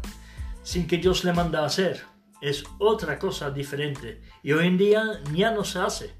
[0.63, 5.03] sin que Dios le manda hacer es otra cosa diferente y hoy en día
[5.33, 6.13] ya no se hace.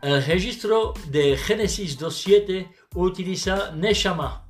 [0.00, 4.48] El registro de Génesis 2.7 utiliza Neshama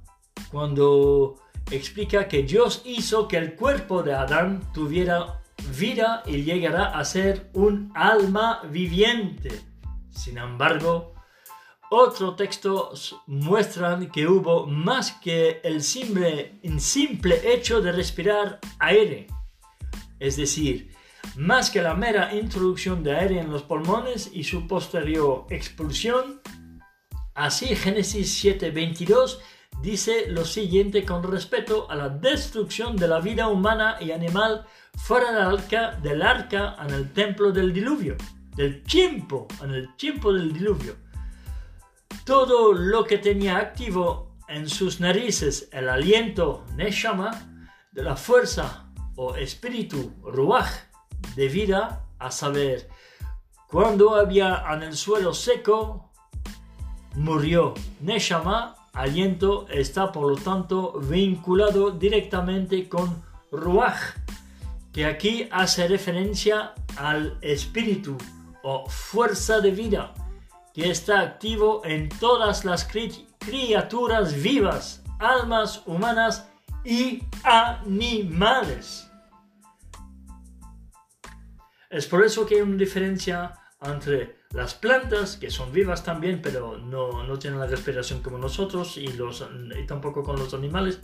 [0.50, 5.41] cuando explica que Dios hizo que el cuerpo de Adán tuviera
[5.78, 9.50] vida y llegara a ser un alma viviente.
[10.10, 11.14] Sin embargo,
[11.90, 19.26] otros textos muestran que hubo más que el simple, simple hecho de respirar aire,
[20.18, 20.90] es decir,
[21.36, 26.40] más que la mera introducción de aire en los pulmones y su posterior expulsión.
[27.34, 29.38] Así Génesis 7:22
[29.82, 34.66] dice lo siguiente con respecto a la destrucción de la vida humana y animal
[34.96, 38.16] fuera del arca, del arca en el templo del diluvio,
[38.54, 40.96] del tiempo, en el tiempo del diluvio.
[42.24, 47.30] Todo lo que tenía activo en sus narices el aliento Neshama
[47.92, 48.86] de la fuerza
[49.16, 50.92] o espíritu Ruach
[51.36, 52.88] de vida, a saber,
[53.68, 56.10] cuando había en el suelo seco,
[57.14, 57.74] murió.
[58.00, 64.16] Neshama, aliento, está por lo tanto vinculado directamente con ruach,
[64.92, 68.16] que aquí hace referencia al espíritu
[68.62, 70.14] o fuerza de vida
[70.74, 72.88] que está activo en todas las
[73.38, 76.48] criaturas vivas, almas humanas
[76.84, 79.08] y animales.
[81.90, 86.76] Es por eso que hay una diferencia entre las plantas, que son vivas también, pero
[86.76, 89.46] no, no tienen la respiración como nosotros y, los,
[89.78, 91.00] y tampoco con los animales,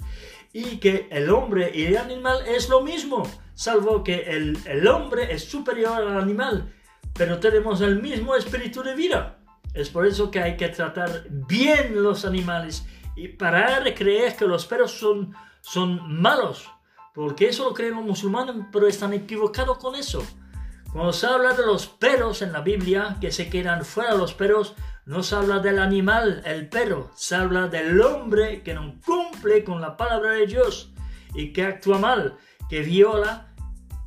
[0.52, 3.22] y que el hombre y el animal es lo mismo,
[3.54, 6.74] salvo que el, el hombre es superior al animal,
[7.14, 9.38] pero tenemos el mismo espíritu de vida.
[9.74, 12.86] Es por eso que hay que tratar bien los animales
[13.16, 16.68] y parar de creer que los perros son, son malos,
[17.14, 20.22] porque eso lo creen los musulmanes, pero están equivocados con eso.
[20.92, 24.74] Cuando se habla de los perros en la Biblia, que se quedan fuera los perros,
[25.04, 29.80] no se habla del animal, el perro, se habla del hombre que no cumple con
[29.80, 30.92] la palabra de Dios
[31.34, 32.36] y que actúa mal,
[32.68, 33.54] que viola,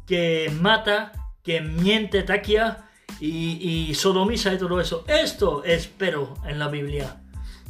[0.05, 1.11] que mata,
[1.43, 5.03] que miente, taquia y, sodomiza y todo eso.
[5.07, 7.21] Esto es perro en la Biblia.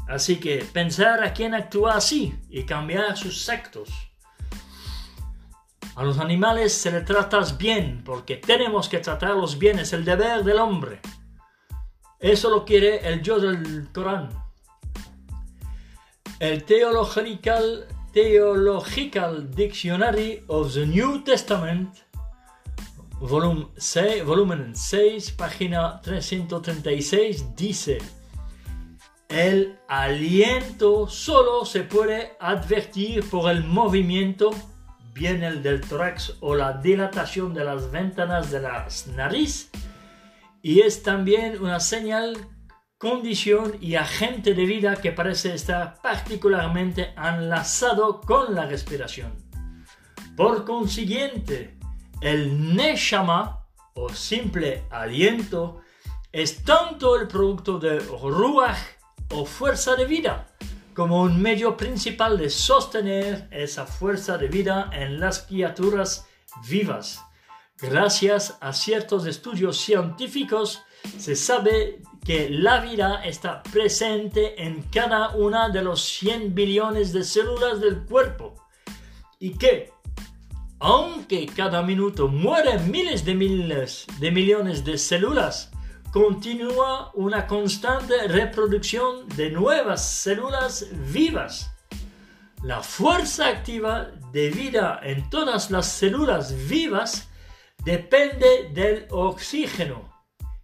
[0.07, 4.10] Así que pensar a quién actúa así y cambiar sus sectos.
[5.95, 10.43] A los animales se les tratas bien, porque tenemos que tratarlos bien, es el deber
[10.43, 11.01] del hombre.
[12.19, 14.29] Eso lo quiere el Dios del Corán.
[16.39, 17.87] El Theological,
[19.55, 21.97] Dictionary of the New Testament,
[23.19, 27.97] volumen 6, volumen 6, página 336, dice,
[29.27, 34.51] el aliento solo se puede advertir por el movimiento
[35.13, 39.69] bien el del tórax o la dilatación de las ventanas de la nariz
[40.61, 42.37] y es también una señal,
[42.97, 49.35] condición y agente de vida que parece estar particularmente enlazado con la respiración.
[50.37, 51.77] Por consiguiente,
[52.21, 55.81] el neshama o simple aliento
[56.31, 58.77] es tanto el producto de ruach
[59.31, 60.47] o fuerza de vida
[60.93, 66.27] como un medio principal de sostener esa fuerza de vida en las criaturas
[66.67, 67.21] vivas.
[67.79, 70.81] Gracias a ciertos estudios científicos
[71.17, 77.23] se sabe que la vida está presente en cada una de los 100 billones de
[77.23, 78.53] células del cuerpo
[79.39, 79.91] y que,
[80.79, 85.70] aunque cada minuto mueren miles de miles de millones de células,
[86.11, 91.71] continúa una constante reproducción de nuevas células vivas.
[92.63, 97.29] La fuerza activa de vida en todas las células vivas
[97.85, 100.11] depende del oxígeno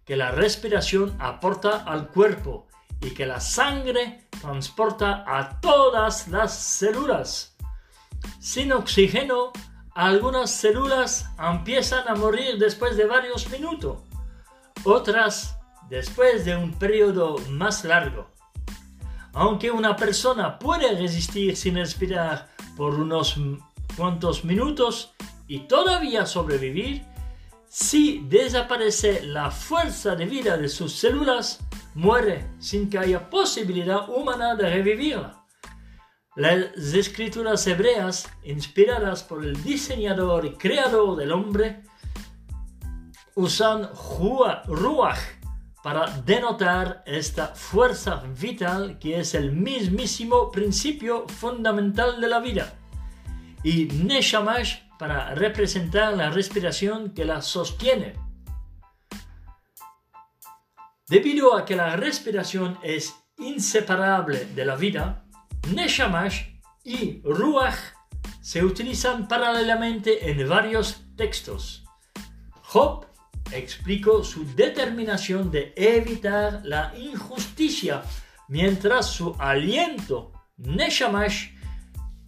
[0.04, 2.66] que la respiración aporta al cuerpo
[3.00, 7.56] y que la sangre transporta a todas las células.
[8.38, 9.52] Sin oxígeno,
[9.94, 14.07] algunas células empiezan a morir después de varios minutos
[14.84, 15.58] otras
[15.88, 18.28] después de un periodo más largo.
[19.32, 23.36] Aunque una persona puede resistir sin respirar por unos
[23.96, 25.14] cuantos minutos
[25.46, 27.04] y todavía sobrevivir,
[27.68, 31.60] si desaparece la fuerza de vida de sus células,
[31.94, 35.44] muere sin que haya posibilidad humana de revivirla.
[36.34, 41.82] Las escrituras hebreas, inspiradas por el diseñador y creador del hombre,
[43.38, 43.88] usan
[44.66, 45.20] ruach
[45.80, 52.74] para denotar esta fuerza vital que es el mismísimo principio fundamental de la vida
[53.62, 58.14] y neshamash para representar la respiración que la sostiene.
[61.06, 65.24] Debido a que la respiración es inseparable de la vida,
[65.72, 66.42] neshamash
[66.82, 67.78] y ruach
[68.40, 71.84] se utilizan paralelamente en varios textos.
[72.62, 73.07] Job
[73.52, 78.02] explicó su determinación de evitar la injusticia
[78.48, 81.50] mientras su aliento, Neshamash,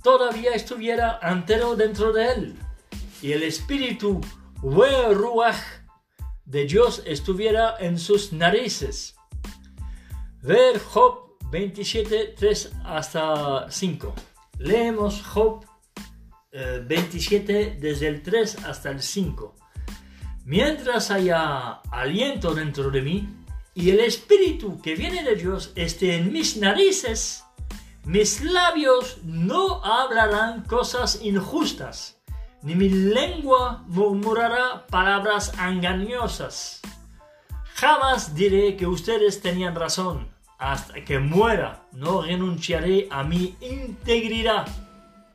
[0.03, 2.57] todavía estuviera entero dentro de él
[3.23, 4.21] y el espíritu
[4.62, 5.61] Ruach
[6.45, 9.14] de Dios estuviera en sus narices.
[10.43, 14.14] Ver Job 27, 3 hasta 5.
[14.59, 15.64] Leemos Job
[16.53, 19.60] 27 eh, desde el 3 hasta el 5
[20.45, 23.28] mientras haya aliento dentro de mí
[23.74, 27.45] y el espíritu que viene de Dios esté en mis narices,
[28.05, 32.20] mis labios no hablarán cosas injustas,
[32.62, 36.80] ni mi lengua murmurará palabras engañosas.
[37.74, 40.28] Jamás diré que ustedes tenían razón.
[40.59, 44.68] Hasta que muera, no renunciaré a mi integridad.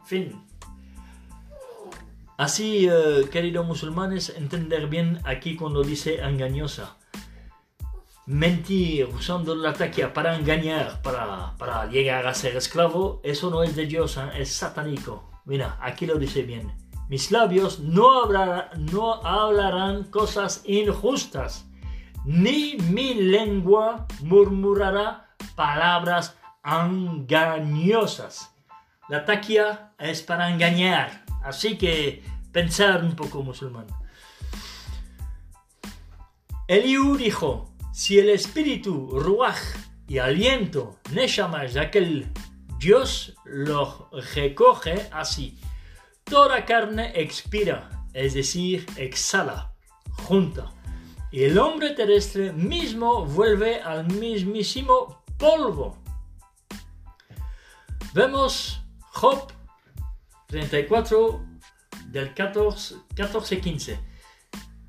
[0.06, 0.45] Fin.
[2.38, 6.98] Así, eh, queridos musulmanes, entender bien aquí cuando dice engañosa.
[8.26, 13.76] Mentir usando la taquia para engañar, para, para llegar a ser esclavo, eso no es
[13.76, 14.42] de Dios, ¿eh?
[14.42, 15.30] es satánico.
[15.46, 16.74] Mira, aquí lo dice bien.
[17.08, 18.26] Mis labios no,
[18.78, 21.66] no hablarán cosas injustas,
[22.26, 28.52] ni mi lengua murmurará palabras engañosas.
[29.08, 33.86] La taquia es para engañar, así que pensar un poco musulmán.
[36.68, 39.60] Eliú dijo, si el espíritu, ruach
[40.08, 42.32] y aliento, neshama, ya que el
[42.80, 45.60] Dios lo recoge así,
[46.24, 49.74] toda carne expira, es decir, exhala,
[50.24, 50.72] junta,
[51.32, 55.98] y el hombre terrestre mismo vuelve al mismísimo polvo.
[58.14, 58.82] Vemos
[59.12, 59.52] Job
[60.56, 61.46] 34
[62.08, 64.00] del 14, 14 15.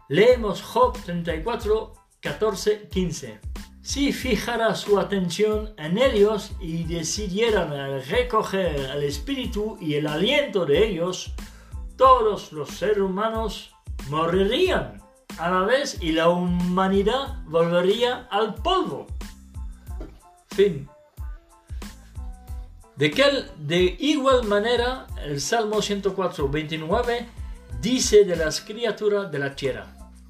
[0.09, 3.41] Leemos Job 34, 14, 15.
[3.83, 7.73] Si fijara su atención en ellos y decidieran
[8.09, 11.35] recoger el espíritu y el aliento de ellos,
[11.97, 13.75] todos los seres humanos
[14.09, 15.03] morirían
[15.39, 19.09] a la vez y la humanidad volvería al polvo.
[20.49, 20.89] Fin.
[22.97, 23.11] De,
[23.59, 27.29] de igual manera, el Salmo 104, 29
[27.83, 29.87] dice de las criaturas de la tierra,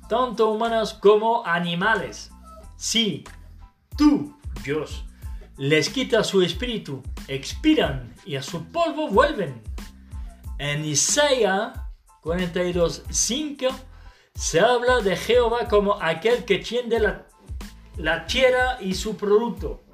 [0.09, 2.33] tanto humanas como animales.
[2.77, 3.23] Si
[3.97, 5.05] tú, Dios,
[5.57, 9.63] les quitas su espíritu, expiran y a su polvo vuelven.
[10.59, 11.79] En Isaías
[12.23, 13.67] 42, 5
[14.35, 17.27] se habla de Jehová como aquel que tiende la,
[17.97, 19.86] la tierra y su producto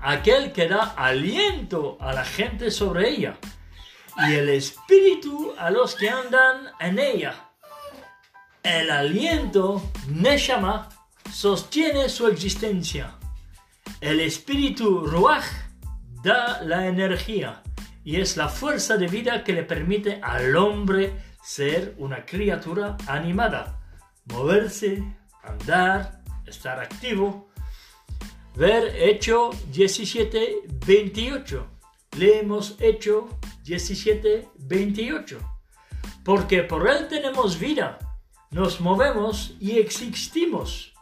[0.00, 3.38] aquel que da aliento a la gente sobre ella
[4.28, 7.50] y el espíritu a los que andan en ella.
[8.62, 10.88] El aliento, Neshama,
[11.32, 13.14] sostiene su existencia.
[14.00, 15.44] El espíritu Ruach
[16.22, 17.62] da la energía
[18.04, 23.80] y es la fuerza de vida que le permite al hombre ser una criatura animada,
[24.24, 25.02] moverse,
[25.44, 27.45] andar, estar activo,
[28.56, 31.66] Ver Hecho 17, 28.
[32.16, 33.28] Leemos Hecho
[33.64, 35.38] 17, 28.
[36.24, 37.98] Porque por Él tenemos vida,
[38.50, 40.94] nos movemos y existimos.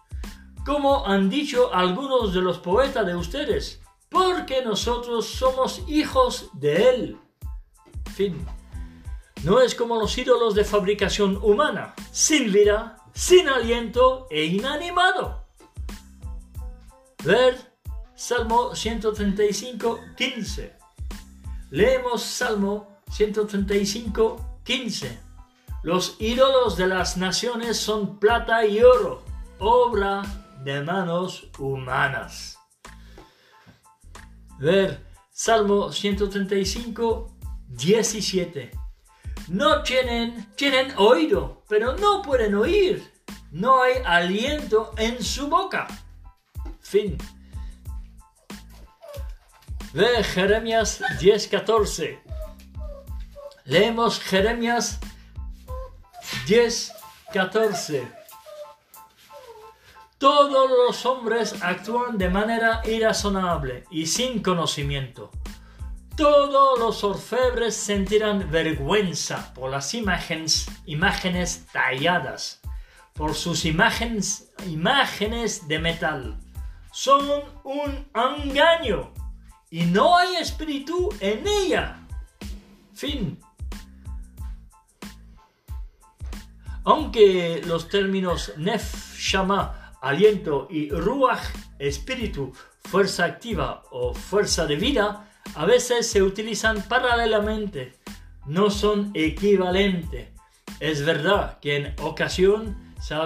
[0.66, 3.80] Como han dicho algunos de los poetas de ustedes,
[4.10, 7.18] porque nosotros somos hijos de Él.
[8.16, 8.44] Fin.
[9.44, 15.43] No es como los ídolos de fabricación humana, sin vida, sin aliento e inanimado.
[17.24, 17.56] Ver
[18.14, 20.76] Salmo 135, 15.
[21.70, 25.18] Leemos Salmo 135, 15.
[25.82, 29.24] Los ídolos de las naciones son plata y oro,
[29.58, 30.22] obra
[30.64, 32.58] de manos humanas.
[34.58, 38.70] Ver Salmo 135, 17.
[39.48, 43.02] No tienen, tienen oído, pero no pueden oír.
[43.50, 45.86] No hay aliento en su boca.
[46.84, 47.16] Fin.
[49.94, 52.20] Ve Jeremías 10:14.
[53.64, 55.00] Leemos Jeremías
[56.46, 58.06] 10:14.
[60.18, 65.30] Todos los hombres actúan de manera irrazonable y sin conocimiento.
[66.16, 72.60] Todos los orfebres sentirán vergüenza por las imágenes, imágenes talladas,
[73.14, 76.43] por sus imágenes, imágenes de metal
[76.94, 77.28] son
[77.64, 79.12] un engaño
[79.68, 82.06] y no hay espíritu en ella.
[82.94, 83.40] Fin.
[86.84, 91.42] Aunque los términos nef, shama, aliento y ruach,
[91.80, 92.52] espíritu,
[92.84, 97.98] fuerza activa o fuerza de vida, a veces se utilizan paralelamente,
[98.46, 100.28] no son equivalentes.
[100.78, 103.16] Es verdad que en ocasión se,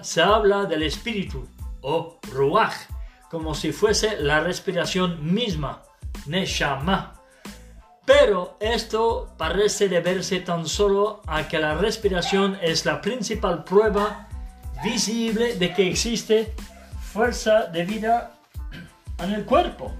[0.00, 1.46] se habla del espíritu
[1.82, 2.97] o ruach,
[3.30, 5.82] como si fuese la respiración misma,
[6.26, 7.14] Neshama.
[8.04, 14.28] Pero esto parece deberse tan solo a que la respiración es la principal prueba
[14.82, 16.54] visible de que existe
[17.12, 18.38] fuerza de vida
[19.18, 19.92] en el cuerpo.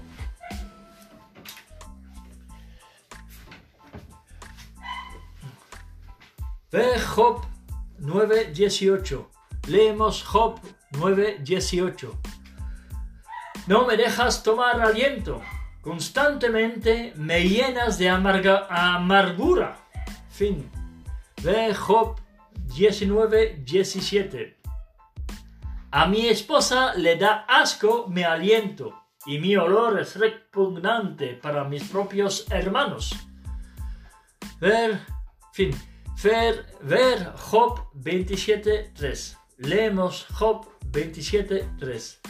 [6.71, 7.41] Ve Job
[7.99, 9.25] 9.18.
[9.67, 10.59] Leemos Job
[10.93, 12.38] 9.18.
[13.69, 15.43] No me dejas tomar aliento.
[15.81, 19.77] Constantemente me llenas de amarga, amargura.
[20.31, 20.71] Fin.
[21.43, 22.19] Ve Job
[22.75, 24.57] 19, 17.
[25.91, 31.83] A mi esposa le da asco mi aliento y mi olor es repugnante para mis
[31.83, 33.15] propios hermanos.
[34.59, 34.99] Ver,
[35.53, 35.75] fin,
[36.23, 39.37] ver, ver Job 27, 3.
[39.59, 42.21] Leemos Job 27, 3.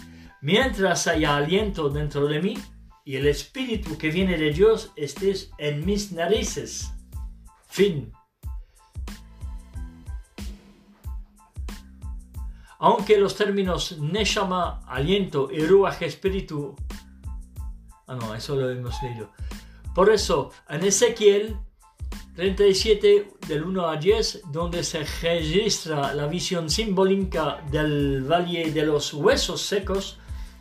[0.41, 2.57] Mientras haya aliento dentro de mí
[3.03, 6.93] y el espíritu que viene de Dios estés en mis narices.
[7.67, 8.13] Fin.
[12.77, 16.75] Aunque los términos Neshama, aliento y Ruach, espíritu.
[18.07, 19.31] Ah, no, eso lo hemos leído.
[19.93, 21.57] Por eso, en Ezequiel
[22.35, 29.13] 37, del 1 a 10, donde se registra la visión simbólica del valle de los
[29.13, 30.17] huesos secos,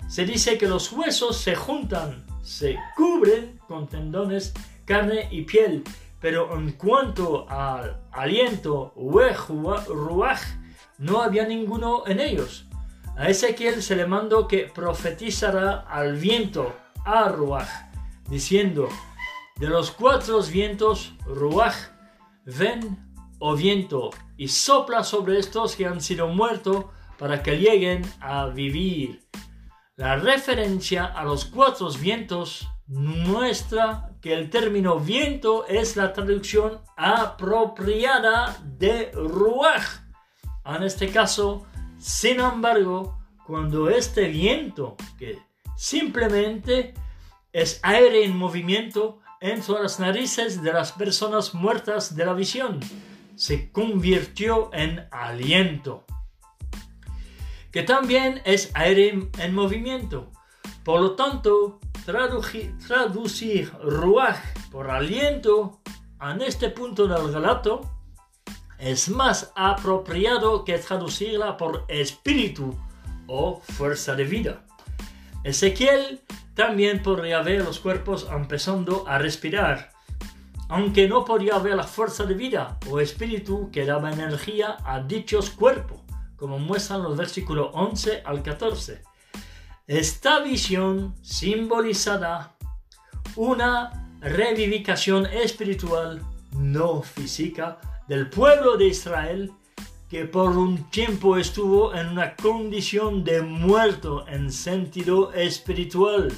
[0.09, 4.53] se dice que los huesos se juntan, se cubren con tendones,
[4.85, 5.85] carne y piel,
[6.21, 10.41] pero en cuanto al aliento, ruach,
[10.99, 12.65] no había ninguno en ellos.
[13.17, 17.69] A Ezequiel se le mandó que profetizara al viento, a Ruach,
[18.29, 18.89] diciendo,
[19.57, 21.75] de los cuatro vientos, Ruach,
[22.45, 22.97] ven,
[23.41, 26.85] o viento, y sopla sobre estos que han sido muertos
[27.19, 29.21] para que lleguen a vivir.
[29.99, 38.57] La referencia a los cuatro vientos muestra que el término viento es la traducción apropiada
[38.79, 39.83] de Ruach
[40.65, 41.67] en este caso,
[41.99, 45.41] sin embargo, cuando este viento, que
[45.77, 46.95] simplemente
[47.53, 52.79] es aire en movimiento, entre las narices de las personas muertas de la visión,
[53.35, 56.05] se convirtió en aliento,
[57.71, 60.31] que también es aire en movimiento.
[60.85, 64.39] Por lo tanto, traducir ruach
[64.71, 65.81] por aliento
[66.21, 67.83] en este punto del relato
[68.79, 72.75] es más apropiado que traducirla por espíritu
[73.27, 74.65] o fuerza de vida.
[75.45, 76.21] Ezequiel
[76.55, 79.93] también podría ver los cuerpos empezando a respirar,
[80.69, 85.51] aunque no podía ver la fuerza de vida o espíritu que daba energía a dichos
[85.51, 86.01] cuerpos,
[86.39, 89.03] como muestran los versículos 11 al 14.
[89.87, 92.57] Esta visión simbolizada
[93.37, 96.23] una revivificación espiritual
[96.53, 97.79] no física
[98.09, 99.53] del pueblo de Israel
[100.09, 106.33] que por un tiempo estuvo en una condición de muerto en sentido espiritual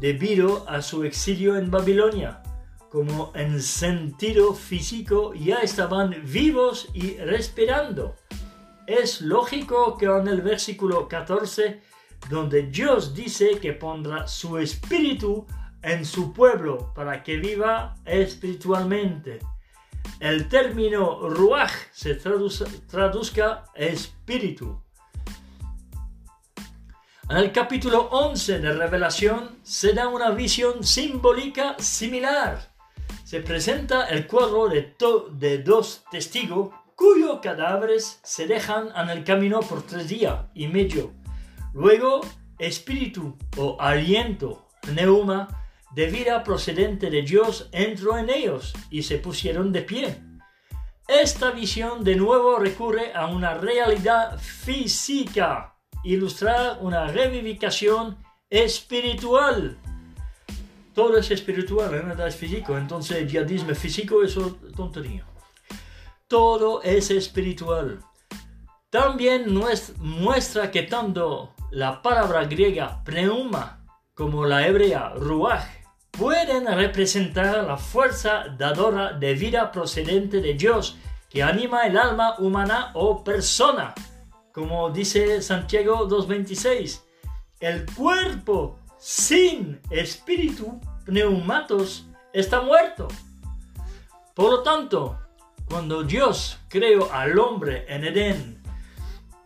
[0.00, 2.42] debido a su exilio en Babilonia,
[2.90, 8.16] como en sentido físico ya estaban vivos y respirando.
[8.86, 11.80] Es lógico que en el versículo 14,
[12.30, 15.44] donde Dios dice que pondrá su espíritu
[15.82, 19.40] en su pueblo para que viva espiritualmente,
[20.20, 24.80] el término ruach se traduzca espíritu.
[27.28, 32.72] En el capítulo 11 de Revelación se da una visión simbólica similar.
[33.24, 34.94] Se presenta el cuadro de,
[35.32, 41.12] de dos testigos cuyos cadáveres se dejan en el camino por tres días y medio.
[41.74, 42.22] Luego,
[42.58, 45.62] espíritu o aliento, neuma,
[45.94, 50.22] de vida procedente de Dios entró en ellos y se pusieron de pie.
[51.06, 58.16] Esta visión de nuevo recurre a una realidad física, ilustrar una revivificación
[58.50, 59.78] espiritual.
[60.94, 64.36] Todo es espiritual, nada es físico, entonces el yihadismo físico es
[64.74, 65.24] tontería.
[66.28, 68.00] Todo es espiritual.
[68.90, 69.46] También
[69.98, 75.64] muestra que tanto la palabra griega pneuma como la hebrea ruach
[76.10, 80.96] pueden representar la fuerza dadora de vida procedente de Dios
[81.30, 83.94] que anima el alma humana o persona.
[84.52, 87.02] Como dice Santiago 2.26,
[87.60, 93.06] el cuerpo sin espíritu, pneumatos, está muerto.
[94.34, 95.18] Por lo tanto,
[95.68, 98.62] cuando Dios creó al hombre en Edén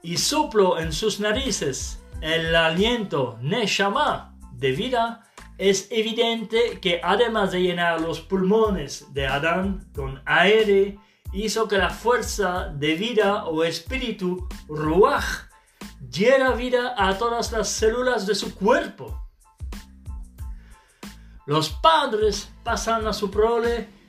[0.03, 5.23] y sopló en sus narices el aliento Neshama de vida,
[5.57, 10.99] es evidente que además de llenar los pulmones de Adán con aire,
[11.33, 15.49] hizo que la fuerza de vida o espíritu, Ruach,
[16.01, 19.29] diera vida a todas las células de su cuerpo.
[21.47, 24.00] Los padres pasan a su prole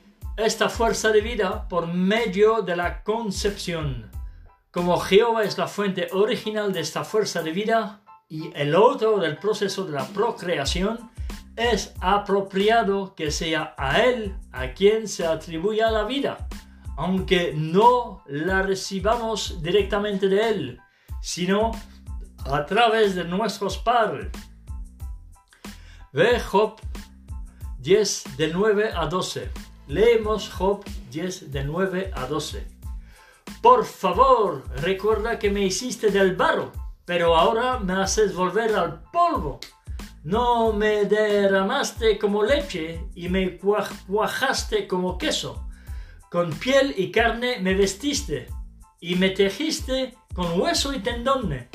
[0.46, 4.10] esta fuerza de vida por medio de la concepción.
[4.70, 9.36] Como Jehová es la fuente original de esta fuerza de vida y el otro del
[9.38, 11.10] proceso de la procreación,
[11.56, 16.48] es apropiado que sea a Él a quien se atribuya la vida,
[16.96, 20.80] aunque no la recibamos directamente de Él,
[21.20, 21.72] sino
[22.50, 24.28] a través de nuestros padres.
[26.12, 26.80] Ve Job
[27.78, 29.71] 10 de 9 a 12.
[29.92, 32.66] Leemos Job 10 de 9 a 12.
[33.60, 36.72] Por favor, recuerda que me hiciste del barro,
[37.04, 39.60] pero ahora me haces volver al polvo.
[40.24, 45.68] No me derramaste como leche y me cuajaste como queso.
[46.30, 48.48] Con piel y carne me vestiste
[48.98, 51.68] y me tejiste con hueso y tendón.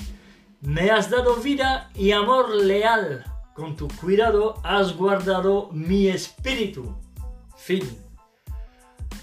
[0.62, 3.24] Me has dado vida y amor leal.
[3.54, 6.96] Con tu cuidado has guardado mi espíritu.
[7.56, 8.07] Fin.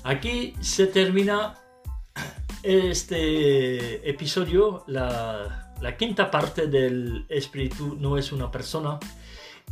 [0.02, 1.54] Aquí se termina
[2.62, 8.98] este episodio, la, quinta parte del espíritu no es una persona.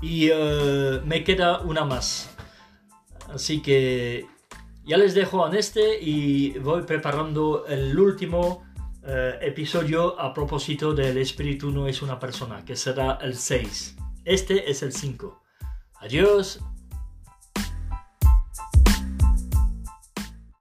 [0.01, 2.35] Y eh, me queda una más.
[3.33, 4.27] Así que
[4.85, 8.65] ya les dejo en este y voy preparando el último
[9.05, 13.97] eh, episodio a propósito del espíritu no es una persona, que será el 6.
[14.25, 15.43] Este es el 5.
[16.01, 16.61] Adiós.